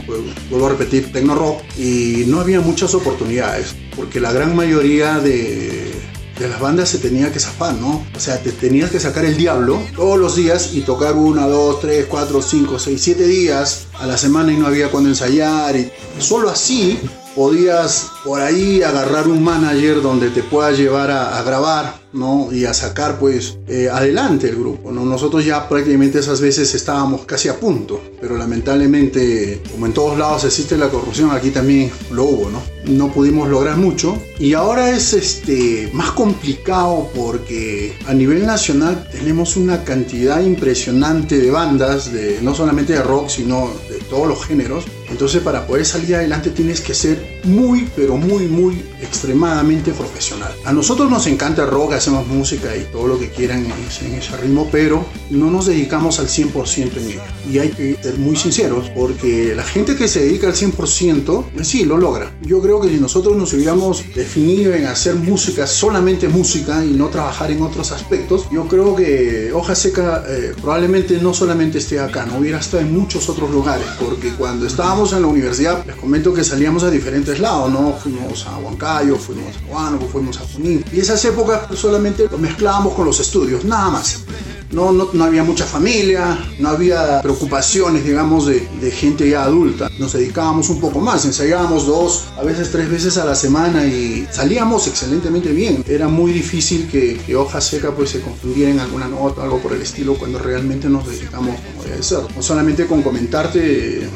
[0.49, 5.93] vuelvo a repetir, techno rock, y no había muchas oportunidades, porque la gran mayoría de,
[6.39, 8.05] de las bandas se tenía que zafar, ¿no?
[8.15, 11.81] O sea, te tenías que sacar el diablo todos los días y tocar una, dos,
[11.81, 15.75] tres, cuatro, cinco, seis, siete días a la semana y no había cuando ensayar.
[15.75, 16.99] Y solo así
[17.35, 22.49] podías por ahí agarrar un manager donde te pueda llevar a, grabar, ¿no?
[22.51, 25.03] Y a sacar, pues, eh, adelante el grupo, ¿no?
[25.05, 30.43] Nosotros ya prácticamente esas veces estábamos casi a punto, pero lamentablemente, como en todos lados
[30.45, 32.61] existe la corrupción, aquí también lo hubo, ¿no?
[32.85, 39.55] No pudimos lograr mucho y ahora es este, más complicado porque a nivel nacional tenemos
[39.57, 44.85] una cantidad impresionante de bandas, de, no solamente de rock, sino de todos los géneros.
[45.13, 50.53] Entonces para poder salir adelante tienes que ser muy, pero muy, muy extremadamente profesional.
[50.65, 54.67] A nosotros nos encanta rock, hacemos música y todo lo que quieran en ese, ritmo,
[54.71, 57.21] pero no nos dedicamos al 100% en ello.
[57.51, 61.67] Y hay que ser muy sinceros, porque la gente que se dedica al 100%, pues
[61.67, 62.31] sí, lo logra.
[62.41, 67.09] Yo creo que si nosotros nos hubiéramos definido en hacer música, solamente música y no
[67.09, 72.25] trabajar en otros aspectos, yo creo que Hoja Seca eh, probablemente no solamente esté acá,
[72.25, 76.33] no hubiera estado en muchos otros lugares, porque cuando estábamos en la universidad, les comento
[76.33, 77.93] que salíamos a diferentes lados, ¿no?
[77.93, 80.83] Fuimos a Huancayo, fuimos a Huánuco, fuimos a Junín.
[80.91, 84.23] Y esas épocas solamente lo mezclábamos con los estudios, nada más.
[84.71, 89.87] No, no, no, había mucha familia, no había preocupaciones, digamos, de, de, gente ya adulta.
[89.99, 94.27] Nos dedicábamos un poco más, ensayábamos dos, a veces tres veces a la semana y
[94.31, 95.83] salíamos excelentemente bien.
[95.87, 99.73] Era muy difícil que, que Hoja Seca pues se confundiera en alguna nota, algo por
[99.73, 102.21] el estilo, cuando realmente nos dedicamos como debe ser.
[102.35, 104.09] No solamente con comentarte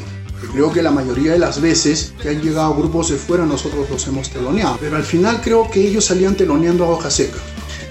[0.52, 4.06] Creo que la mayoría de las veces que han llegado grupos de fuera nosotros los
[4.06, 7.38] hemos teloneado, pero al final creo que ellos salían teloneando a hoja seca.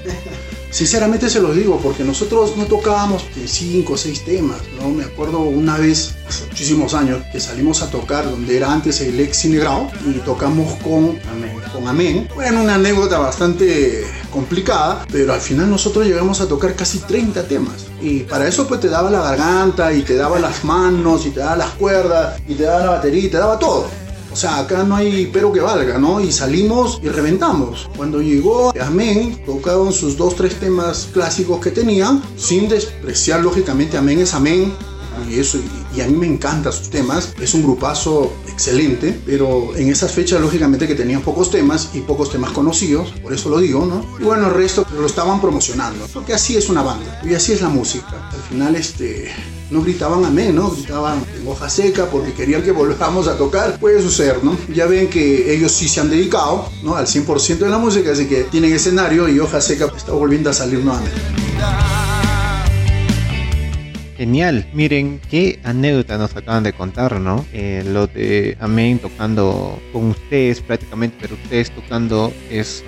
[0.70, 4.90] Sinceramente se los digo, porque nosotros no tocábamos cinco o seis temas, ¿no?
[4.90, 9.20] Me acuerdo una vez, hace muchísimos años, que salimos a tocar donde era antes el
[9.20, 11.18] ex Cinegrao y tocamos con.
[11.78, 12.28] Con Amén.
[12.34, 17.86] Bueno, una anécdota bastante complicada, pero al final nosotros llegamos a tocar casi 30 temas.
[18.02, 21.40] Y para eso pues te daba la garganta y te daba las manos y te
[21.40, 23.86] daba las cuerdas y te daba la batería y te daba todo.
[24.34, 26.20] O sea, acá no hay pero que valga, ¿no?
[26.20, 27.88] Y salimos y reventamos.
[27.96, 34.18] Cuando llegó Amén, tocaron sus dos, tres temas clásicos que tenían, sin despreciar lógicamente Amén
[34.18, 34.74] es Amén.
[35.30, 35.60] Y eso,
[35.96, 37.34] y a mí me encantan sus temas.
[37.40, 42.32] Es un grupazo excelente, pero en esas fechas lógicamente que tenían pocos temas y pocos
[42.32, 44.04] temas conocidos, por eso lo digo, ¿no?
[44.20, 47.62] Y bueno, el resto lo estaban promocionando, porque así es una banda y así es
[47.62, 48.30] la música.
[48.34, 49.32] Al final este
[49.70, 50.72] no gritaban amén, ¿no?
[50.72, 53.80] Gritaban en hoja seca porque querían que volvamos a tocar.
[53.80, 54.58] Puede suceder, ¿no?
[54.74, 56.96] Ya ven que ellos sí se han dedicado, ¿no?
[56.96, 60.54] Al 100% de la música, así que tienen escenario y hoja seca está volviendo a
[60.54, 61.22] salir nuevamente.
[64.18, 67.46] Genial, miren qué anécdota nos acaban de contar, ¿no?
[67.54, 72.84] Eh, lo de Amén tocando con ustedes prácticamente, pero ustedes tocando es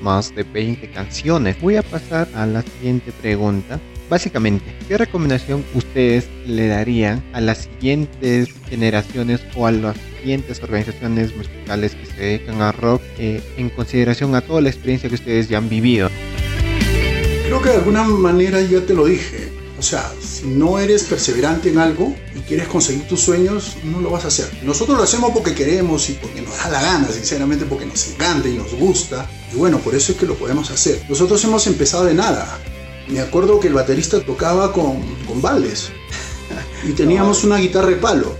[0.00, 1.60] más de 20 canciones.
[1.60, 3.80] Voy a pasar a la siguiente pregunta.
[4.08, 11.36] Básicamente, ¿qué recomendación ustedes le darían a las siguientes generaciones o a las siguientes organizaciones
[11.36, 15.48] musicales que se dedican a rock eh, en consideración a toda la experiencia que ustedes
[15.48, 16.08] ya han vivido?
[17.46, 19.45] Creo que de alguna manera ya te lo dije.
[19.78, 24.10] O sea, si no eres perseverante en algo y quieres conseguir tus sueños, no lo
[24.10, 24.48] vas a hacer.
[24.62, 28.48] Nosotros lo hacemos porque queremos y porque nos da la gana, sinceramente porque nos encanta
[28.48, 29.28] y nos gusta.
[29.52, 31.04] Y bueno, por eso es que lo podemos hacer.
[31.08, 32.58] Nosotros hemos empezado de nada.
[33.08, 35.90] Me acuerdo que el baterista tocaba con, con baldes
[36.88, 38.34] y teníamos una guitarra de palo.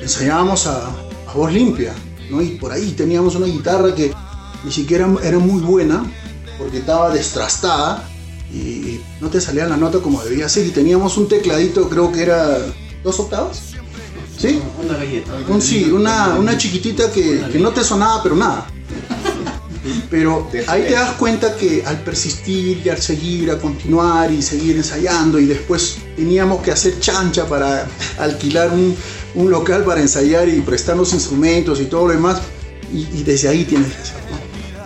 [0.00, 1.94] Ensayábamos a, a voz limpia,
[2.30, 2.42] ¿no?
[2.42, 4.12] Y por ahí teníamos una guitarra que
[4.62, 6.04] ni siquiera era muy buena
[6.58, 8.11] porque estaba destrastada
[8.52, 10.66] y no te salía la nota como debía ser.
[10.66, 12.58] Y teníamos un tecladito, creo que era
[13.02, 13.72] dos octavas.
[14.36, 14.60] ¿Sí?
[14.82, 15.32] Una galleta.
[15.48, 18.66] Un, sí, una, una chiquitita que, que no te sonaba, pero nada.
[20.10, 24.76] Pero ahí te das cuenta que al persistir y al seguir, a continuar y seguir
[24.76, 27.88] ensayando y después teníamos que hacer chancha para
[28.18, 28.94] alquilar un,
[29.34, 32.40] un local para ensayar y prestar los instrumentos y todo lo demás
[32.92, 34.41] y, y desde ahí tienes que hacerlo.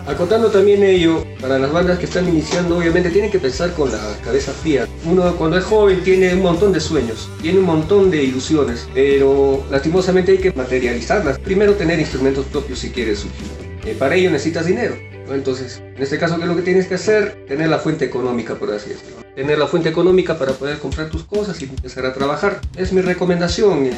[0.07, 3.99] Acotando también ello, para las bandas que están iniciando, obviamente tienen que pensar con la
[4.25, 4.87] cabeza fría.
[5.05, 9.65] Uno cuando es joven tiene un montón de sueños, tiene un montón de ilusiones, pero
[9.69, 11.41] lastimosamente hay que materializarlas.
[11.41, 13.49] Primero tener instrumentos propios si quieres surgir.
[13.85, 14.95] Eh, para ello necesitas dinero.
[15.29, 17.45] Entonces, en este caso, ¿qué es lo que tienes que hacer?
[17.49, 19.26] Tener la fuente económica, por así decirlo.
[19.37, 22.63] Tener la fuente económica para poder comprar tus cosas y empezar a trabajar.
[22.75, 23.85] Es mi recomendación.
[23.85, 23.93] Eh,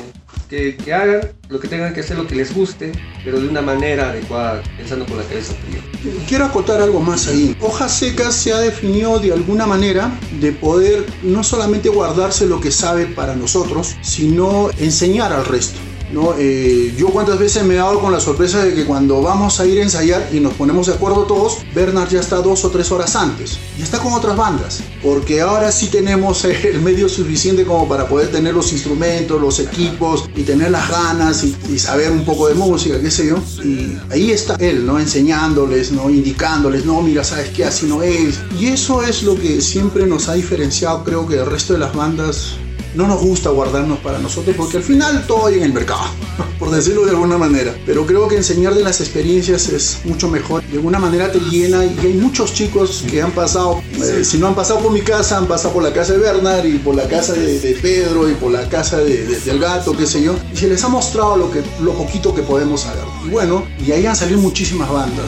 [0.50, 2.90] que, que, hagan lo que tengan que hacer, lo que les guste,
[3.24, 5.80] pero de una manera adecuada, pensando con la cabeza fría.
[6.26, 7.56] Quiero acotar algo más ahí.
[7.60, 12.72] Hojas Secas se ha definido de alguna manera de poder no solamente guardarse lo que
[12.72, 15.78] sabe para nosotros, sino enseñar al resto.
[16.12, 16.34] ¿No?
[16.38, 19.66] Eh, yo cuántas veces me he dado con la sorpresa de que cuando vamos a
[19.66, 22.90] ir a ensayar y nos ponemos de acuerdo todos, Bernard ya está dos o tres
[22.90, 27.88] horas antes y está con otras bandas, porque ahora sí tenemos el medio suficiente como
[27.88, 32.48] para poder tener los instrumentos, los equipos y tener las ganas y, saber un poco
[32.48, 33.36] de música, qué sé yo.
[33.62, 34.98] Y ahí está él, ¿no?
[34.98, 36.10] Enseñándoles, ¿no?
[36.10, 38.40] Indicándoles, no, mira, sabes qué, así no es.
[38.58, 41.94] Y eso es lo que siempre nos ha diferenciado, creo que del resto de las
[41.94, 42.56] bandas
[42.94, 46.04] no nos gusta guardarnos para nosotros porque al final todo hay en el mercado,
[46.58, 47.74] por decirlo de alguna manera.
[47.86, 50.62] Pero creo que enseñar de las experiencias es mucho mejor.
[50.64, 54.48] De alguna manera te llena y hay muchos chicos que han pasado, eh, si no
[54.48, 57.06] han pasado por mi casa, han pasado por la casa de Bernard y por la
[57.08, 60.34] casa de, de Pedro y por la casa de, de, del gato, qué sé yo.
[60.52, 63.02] Y se les ha mostrado lo, que, lo poquito que podemos hacer.
[63.26, 65.26] Y bueno, y ahí han salido muchísimas bandas.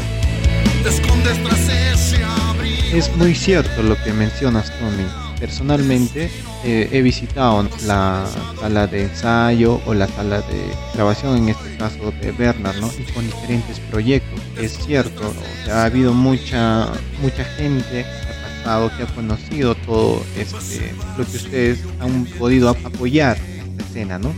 [2.93, 6.31] Es muy cierto lo que mencionas, Tommy personalmente
[6.65, 8.27] eh, he visitado la
[8.61, 12.91] sala de ensayo o la sala de grabación, en este caso de Bernard, ¿no?
[12.99, 14.39] y con diferentes proyectos.
[14.59, 16.89] Es cierto, o sea, ha habido mucha,
[17.23, 22.69] mucha gente que ha pasado, que ha conocido todo este, lo que ustedes han podido
[22.69, 24.33] apoyar en esta escena, ¿no?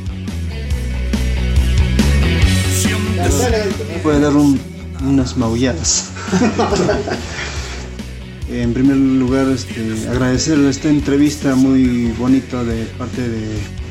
[4.02, 4.60] Puede dar un,
[5.04, 6.10] unas maulladas.
[8.50, 13.46] En primer lugar, este, agradecerle esta entrevista muy bonita de parte de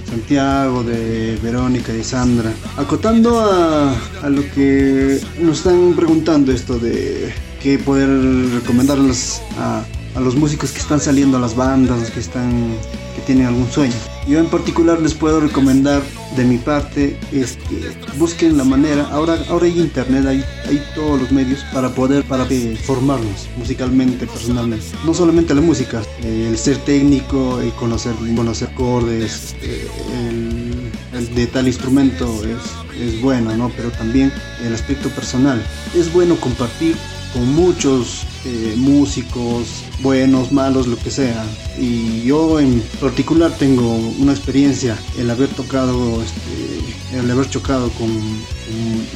[0.08, 2.52] Santiago, de Verónica y Sandra.
[2.78, 8.10] Acotando a, lo que nos están preguntando esto de qué poder
[8.54, 9.84] recomendarles a,
[10.16, 12.76] a los músicos que están saliendo a las bandas, que están
[13.16, 14.11] que tienen algún sueño.
[14.28, 16.04] Yo en particular les puedo recomendar
[16.36, 21.32] de mi parte es que busquen la manera, ahora, ahora hay internet, hay, todos los
[21.32, 22.46] medios para poder para
[22.84, 24.86] formarnos musicalmente, personalmente.
[25.06, 29.88] No solamente la música, eh, el ser técnico, el conocer, conocer acordes, eh,
[30.30, 33.72] el, el, de tal instrumento es, es bueno, ¿no?
[33.76, 34.32] Pero también
[34.64, 35.62] el aspecto personal.
[35.96, 36.96] Es bueno compartir
[37.34, 41.46] con muchos eh, músicos, buenos, malos, lo que sea.
[41.80, 48.10] Y yo en particular tengo una experiencia, el haber tocado, este, el haber chocado con,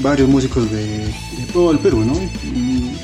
[0.02, 1.14] varios músicos de,
[1.54, 2.14] todo el Perú, ¿no?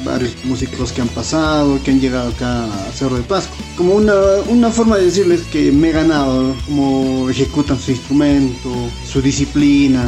[0.03, 3.55] varios músicos que han pasado, que han llegado acá a Cerro de Pasco.
[3.78, 4.13] Como una,
[4.49, 8.69] una forma de decirles que me he ganado, cómo ejecutan su instrumento,
[9.07, 10.07] su disciplina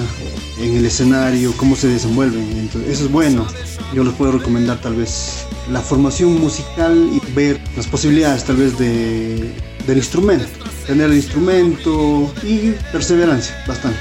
[0.59, 2.57] en el escenario, cómo se desenvuelven.
[2.57, 3.47] Entonces, eso es bueno.
[3.93, 8.77] Yo les puedo recomendar tal vez la formación musical y ver las posibilidades tal vez
[8.77, 9.51] de,
[9.87, 10.45] del instrumento.
[10.85, 13.99] Tener el instrumento y perseverancia, bastante.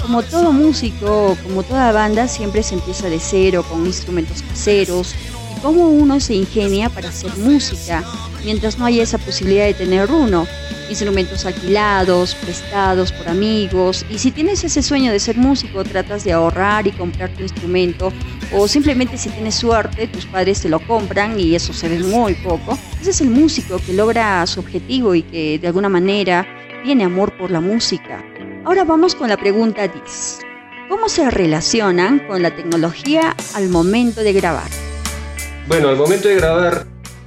[0.00, 5.14] Como todo músico, como toda banda, siempre se empieza de cero con instrumentos caseros
[5.64, 8.04] cómo uno se ingenia para hacer música,
[8.44, 10.46] mientras no haya esa posibilidad de tener uno
[10.90, 14.04] instrumentos alquilados, prestados por amigos.
[14.10, 18.12] Y si tienes ese sueño de ser músico, tratas de ahorrar y comprar tu instrumento.
[18.52, 22.34] O simplemente si tienes suerte, tus padres te lo compran y eso se ve muy
[22.34, 22.78] poco.
[23.00, 26.46] Ese es el músico que logra su objetivo y que de alguna manera
[26.84, 28.22] tiene amor por la música.
[28.66, 30.40] Ahora vamos con la pregunta 10.
[30.90, 34.83] ¿Cómo se relacionan con la tecnología al momento de grabar?
[35.66, 36.86] Bueno, al momento de grabar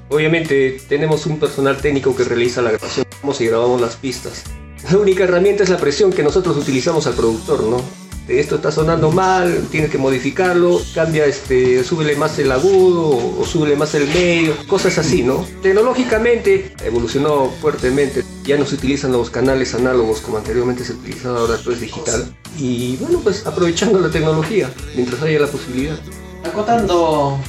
[0.09, 3.05] Obviamente tenemos un personal técnico que realiza la grabación
[3.39, 4.43] y grabamos las pistas.
[4.89, 7.81] La única herramienta es la presión que nosotros utilizamos al productor, ¿no?
[8.29, 13.75] Esto está sonando mal, tienes que modificarlo, cambia, este, súbele más el agudo o, súbele
[13.77, 15.45] más el medio, cosas así, ¿no?
[15.61, 21.57] Tecnológicamente evolucionó fuertemente, ya no se utilizan los canales análogos como anteriormente se utilizaba, ahora
[21.57, 22.33] todo es digital.
[22.57, 25.97] Y bueno, pues aprovechando la tecnología, mientras haya la posibilidad.
[26.43, 27.39] Acotando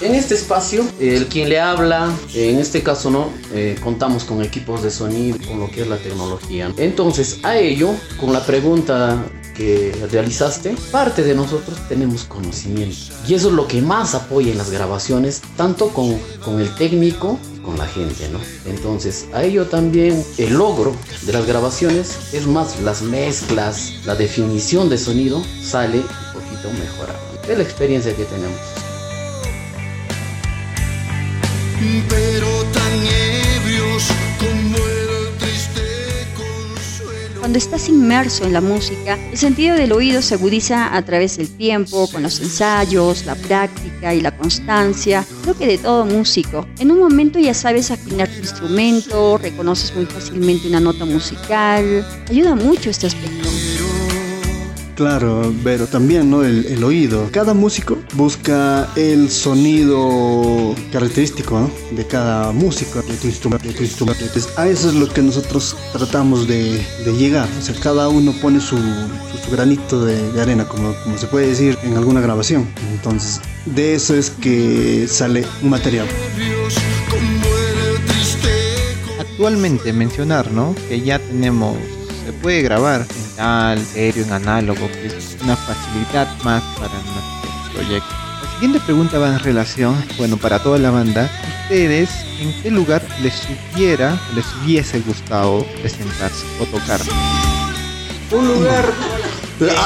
[0.00, 4.82] en este espacio, el quien le habla, en este caso no, eh, contamos con equipos
[4.82, 6.72] de sonido, con lo que es la tecnología.
[6.76, 9.24] Entonces, a ello, con la pregunta
[9.54, 12.96] que realizaste, parte de nosotros tenemos conocimiento.
[13.26, 17.38] Y eso es lo que más apoya en las grabaciones, tanto con, con el técnico
[17.62, 18.40] con la gente, ¿no?
[18.66, 24.88] Entonces, a ello también el logro de las grabaciones es más las mezclas, la definición
[24.88, 27.20] de sonido sale un poquito mejorada.
[27.48, 28.71] Es la experiencia que tenemos.
[37.52, 41.50] Cuando estás inmerso en la música, el sentido del oído se agudiza a través del
[41.50, 45.22] tiempo, con los ensayos, la práctica y la constancia.
[45.42, 46.66] Creo que de todo músico.
[46.78, 52.06] En un momento ya sabes afinar tu instrumento, reconoces muy fácilmente una nota musical.
[52.30, 53.48] Ayuda mucho este aspecto.
[55.02, 56.44] Claro, pero también ¿no?
[56.44, 57.28] el, oído.
[57.32, 63.66] Cada músico busca el sonido característico de cada músico, de tu instrumento.
[63.66, 64.24] De tu instrumento.
[64.56, 66.80] a eso es lo que nosotros tratamos de,
[67.18, 67.48] llegar.
[67.58, 68.78] O sea, cada uno pone su,
[69.50, 72.68] granito de, arena, como, como se puede decir en alguna grabación.
[72.92, 76.06] Entonces, de eso es que sale un material.
[79.18, 80.76] Actualmente mencionar, ¿no?
[80.88, 81.76] Que ya tenemos
[82.24, 87.72] se puede grabar en tal, serio, en análogo, que es una facilidad más para nuestro
[87.74, 88.08] proyecto.
[88.42, 91.30] La siguiente pregunta va en relación, bueno, para toda la banda,
[91.62, 92.10] ¿ustedes
[92.40, 97.00] en qué lugar les supiera, les hubiese gustado presentarse o tocar?
[98.30, 98.92] Un lugar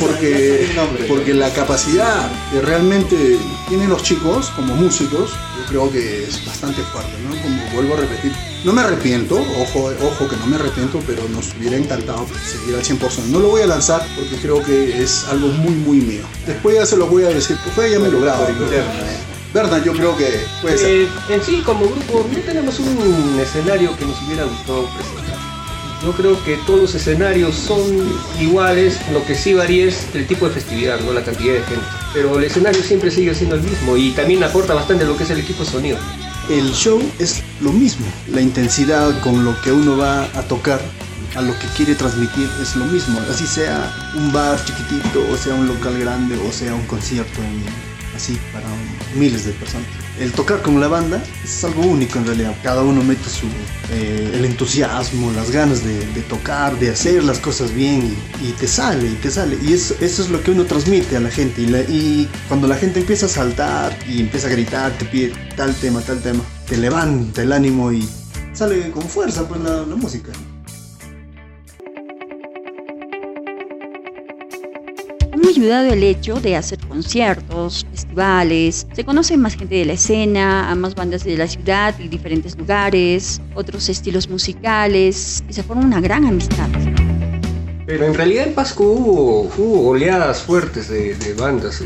[0.00, 0.68] Porque,
[1.08, 6.82] porque la capacidad que realmente tienen los chicos como músicos, yo creo que es bastante
[6.82, 7.40] fuerte, ¿no?
[7.42, 8.32] Como vuelvo a repetir,
[8.64, 12.82] no me arrepiento, ojo, ojo que no me arrepiento, pero nos hubiera encantado seguir al
[12.82, 13.26] 100%.
[13.26, 16.22] No lo voy a lanzar porque creo que es algo muy, muy mío.
[16.46, 18.46] Después ya se lo voy a decir, pues ya me lo grabo.
[19.56, 20.90] Verdad, yo creo que puede ser.
[20.90, 25.25] Eh, en sí, como grupo, no tenemos un escenario que nos hubiera gustado presentar.
[26.02, 27.80] Yo creo que todos los escenarios son
[28.40, 31.86] iguales, lo que sí varía es el tipo de festividad, no la cantidad de gente.
[32.12, 35.30] Pero el escenario siempre sigue siendo el mismo y también aporta bastante lo que es
[35.30, 35.98] el equipo de sonido.
[36.50, 40.80] El show es lo mismo, la intensidad con lo que uno va a tocar
[41.34, 45.54] a lo que quiere transmitir es lo mismo, así sea un bar chiquitito, o sea
[45.54, 47.40] un local grande, o sea un concierto
[48.14, 48.66] así para
[49.14, 50.05] miles de personas.
[50.18, 52.54] El tocar con la banda es algo único en realidad.
[52.62, 53.46] Cada uno mete su,
[53.90, 59.10] eh, el entusiasmo, las ganas de, tocar, de hacer las cosas bien y, te sale,
[59.10, 59.58] y te sale.
[59.62, 61.62] Y eso, eso, es lo que uno transmite a la gente.
[61.62, 66.00] Y, cuando la gente empieza a saltar y empieza a gritar, te pide tal tema,
[66.00, 68.08] tal tema, te levanta el ánimo y
[68.54, 70.32] sale con fuerza pues la música.
[75.44, 80.70] Ha ayudado el hecho de hacer conciertos, festivales, se conoce más gente de la escena,
[80.70, 85.84] a más bandas de la ciudad y diferentes lugares, otros estilos musicales y se forma
[85.84, 86.68] una gran amistad.
[87.86, 91.82] Pero en realidad en Pasco hubo, oleadas fuertes de, bandas.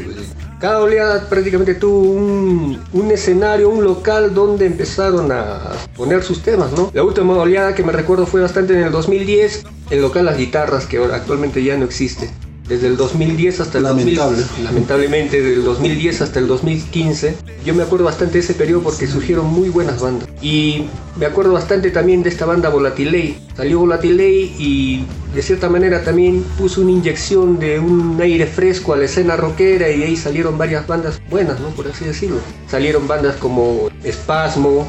[0.59, 6.73] Cada oleada prácticamente tuvo un, un, escenario, un local donde empezaron a poner sus temas,
[6.73, 6.91] ¿no?
[6.95, 10.87] La última oleada que me recuerdo fue bastante en el 2010, el local Las Guitarras,
[10.87, 12.31] que actualmente ya no existe
[12.71, 14.45] desde el 2010 hasta el Lamentable.
[14.63, 17.35] lamentablemente desde el 2010 hasta el 2015
[17.67, 20.29] yo me acuerdo bastante de ese periodo porque surgieron muy buenas bandas.
[20.41, 20.85] Y
[21.17, 23.37] me acuerdo bastante también de esta banda Volatilei.
[23.55, 25.05] Salió Volatilei y
[25.35, 29.91] de cierta manera también puso una inyección de un aire fresco a la escena rockera
[29.91, 32.39] y de ahí salieron varias bandas buenas no por así decirlo.
[32.69, 34.89] Salieron bandas como Espasmo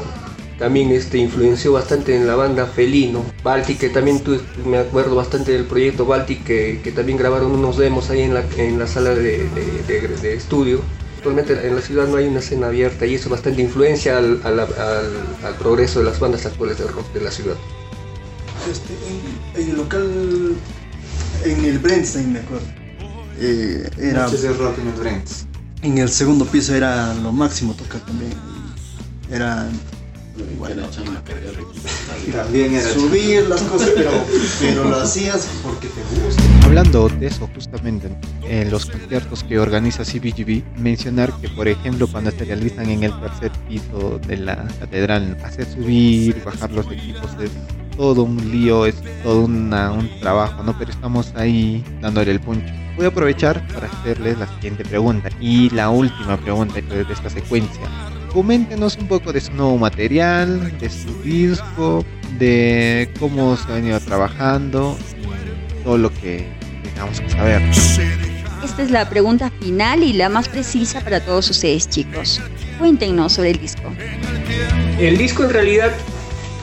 [0.62, 3.24] también este, influenció bastante en la banda Felino.
[3.42, 4.22] Baltic, que también
[4.64, 8.78] me acuerdo bastante del proyecto Baltic, que, también grabaron unos demos ahí en la, en
[8.78, 9.48] la sala de,
[9.88, 10.80] de, estudio.
[11.16, 14.60] Actualmente en la ciudad no hay una escena abierta y eso bastante influencia al, al,
[14.60, 17.56] al, progreso de las bandas actuales de rock de la ciudad.
[18.70, 18.94] Este,
[19.60, 20.54] en, el local,
[21.44, 22.66] en el Brentstein, me acuerdo.
[23.40, 25.44] Eh, era, de rock en el Brents.
[25.82, 28.32] En el segundo piso era lo máximo tocar también.
[29.28, 29.68] Era
[32.32, 36.42] también era subir las cosas, pero, lo hacías porque te gusta.
[36.64, 38.08] Hablando de eso, justamente
[38.42, 43.20] en los conciertos que organiza CBGB, mencionar que, por ejemplo, cuando se realizan en el
[43.20, 47.50] tercer piso de la catedral, hacer subir, bajar los equipos es
[47.96, 50.76] todo un lío, es todo una, un trabajo, ¿no?
[50.78, 52.72] Pero estamos ahí dándole el puncho.
[52.96, 57.88] Voy a aprovechar para hacerles la siguiente pregunta y la última pregunta de esta secuencia
[58.32, 62.04] coméntenos un poco de su nuevo material, de su disco,
[62.38, 66.48] de cómo se ha venido trabajando y todo lo que
[66.82, 67.62] tengamos que saber.
[68.64, 72.40] Esta es la pregunta final y la más precisa para todos ustedes chicos.
[72.78, 73.92] Cuéntenos sobre el disco.
[74.98, 75.92] El disco en realidad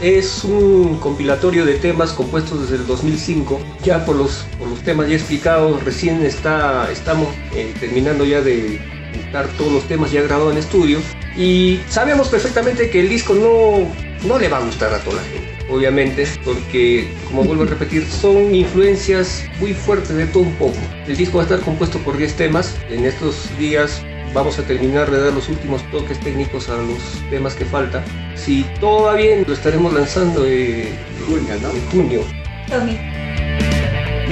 [0.01, 3.59] es un compilatorio de temas compuestos desde el 2005.
[3.83, 8.79] Ya por los, por los temas ya explicados, recién está, estamos eh, terminando ya de
[9.13, 10.99] estar todos los temas ya grabados en estudio.
[11.35, 13.87] Y sabemos perfectamente que el disco no,
[14.27, 18.05] no le va a gustar a toda la gente, obviamente, porque, como vuelvo a repetir,
[18.05, 20.77] son influencias muy fuertes de todo un poco.
[21.07, 22.75] El disco va a estar compuesto por 10 temas.
[22.89, 24.01] En estos días
[24.33, 26.99] vamos a terminar de dar los últimos toques técnicos a los
[27.29, 28.03] temas que faltan.
[28.35, 30.87] Si todo va bien, lo estaremos lanzando en
[31.91, 32.21] junio.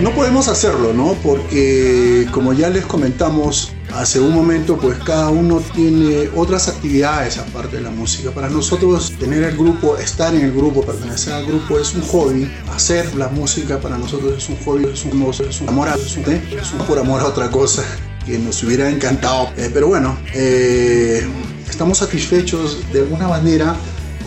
[0.02, 1.16] No podemos hacerlo, ¿no?
[1.24, 7.78] Porque como ya les comentamos hace un momento, pues cada uno tiene otras actividades aparte
[7.78, 8.32] de la música.
[8.32, 12.52] Para nosotros tener el grupo, estar en el grupo, pertenecer al grupo es un hobby.
[12.74, 16.24] Hacer la música para nosotros es un hobby, es un, es un amor, es un,
[16.32, 17.84] es un por amor a otra cosa
[18.26, 19.50] que nos hubiera encantado.
[19.58, 21.26] Eh, pero bueno, eh,
[21.70, 23.76] estamos satisfechos de alguna manera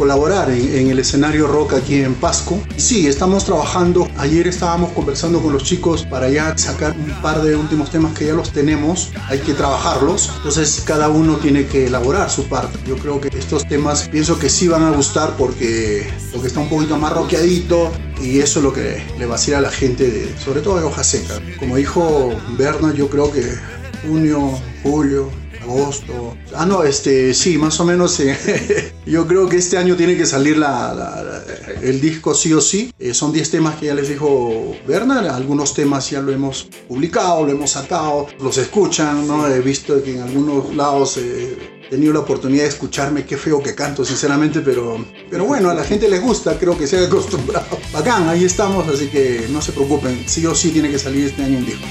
[0.01, 2.59] colaborar en, el escenario rock aquí en Pasco.
[2.79, 4.09] Sí, estamos trabajando.
[4.17, 8.25] Ayer estábamos conversando con los chicos para ya sacar un par de últimos temas que
[8.25, 9.13] ya los tenemos.
[9.29, 10.33] Hay que trabajarlos.
[10.39, 12.79] Entonces cada uno tiene que elaborar su parte.
[12.87, 16.71] Yo creo que estos temas pienso que sí van a gustar porque, porque está un
[16.71, 17.93] poquito más rockeadito
[18.23, 20.79] y eso es lo que le va a decir a la gente, de, sobre todo
[20.79, 21.35] de hoja seca.
[21.59, 23.45] Como dijo Berna, yo creo que
[24.07, 25.31] junio, julio,
[25.63, 26.37] agosto.
[26.55, 28.19] Ah, no, este, sí, más o menos.
[28.21, 31.43] Eh, yo creo que este año tiene que salir la,
[31.83, 32.93] el disco sí o sí.
[32.99, 35.27] Eh, son 10 temas que ya les dijo Bernard.
[35.29, 39.47] Algunos temas ya lo hemos publicado, lo hemos sacado, los escuchan, ¿no?
[39.47, 41.57] He visto que en algunos lados eh,
[41.87, 43.25] he tenido la oportunidad de escucharme.
[43.25, 46.87] Qué feo que canto, sinceramente, pero, pero bueno, a la gente les gusta, creo que
[46.87, 47.79] se ha acostumbrado.
[47.93, 50.25] Bacán, ahí estamos, así que no se preocupen.
[50.27, 51.87] Sí o sí tiene que salir este año un disco.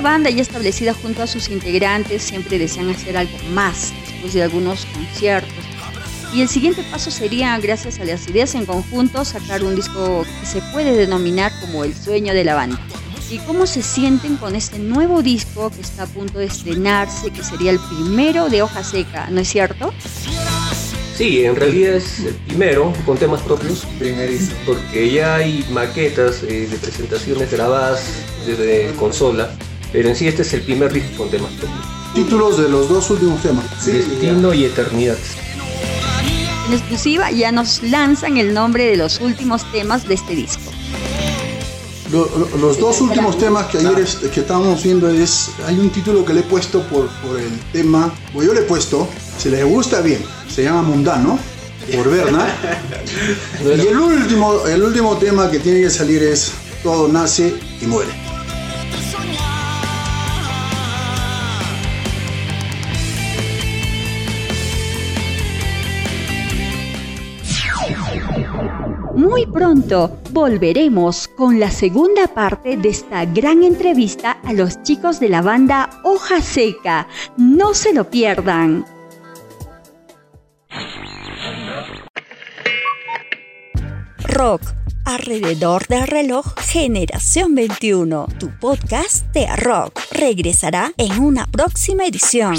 [0.00, 4.86] Banda ya establecida junto a sus integrantes siempre desean hacer algo más después de algunos
[4.86, 5.64] conciertos.
[6.32, 10.46] Y el siguiente paso sería, gracias a las ideas en conjunto, sacar un disco que
[10.46, 12.78] se puede denominar como el sueño de la banda.
[13.30, 17.42] ¿Y cómo se sienten con este nuevo disco que está a punto de estrenarse, que
[17.42, 19.92] sería el primero de hoja seca, ¿no es cierto?
[21.16, 23.86] Sí, en realidad es el primero con temas propios,
[24.64, 28.02] porque ya hay maquetas eh, de presentaciones grabadas
[28.46, 29.54] desde consola,
[29.92, 32.00] pero en sí este es el primer disco con temas propios.
[32.14, 33.64] Títulos de los dos últimos temas.
[33.84, 35.16] Destino y Eternidad.
[36.66, 40.70] En exclusiva ya nos lanzan el nombre de los últimos temas de este disco.
[42.10, 46.40] los dos últimos temas que ayer que estábamos viendo es hay un título que le
[46.40, 50.20] he puesto por, por el tema o yo le he puesto si les gusta bien
[50.48, 51.38] se llama Mundano
[51.94, 52.48] por Berna
[53.64, 56.50] y el último el último tema que tiene que salir es
[56.82, 58.29] todo nace y muere
[69.20, 75.28] Muy pronto volveremos con la segunda parte de esta gran entrevista a los chicos de
[75.28, 77.06] la banda Hoja Seca.
[77.36, 78.86] No se lo pierdan.
[84.20, 84.62] Rock
[85.04, 88.26] alrededor del reloj Generación 21.
[88.38, 92.54] Tu podcast de rock regresará en una próxima edición.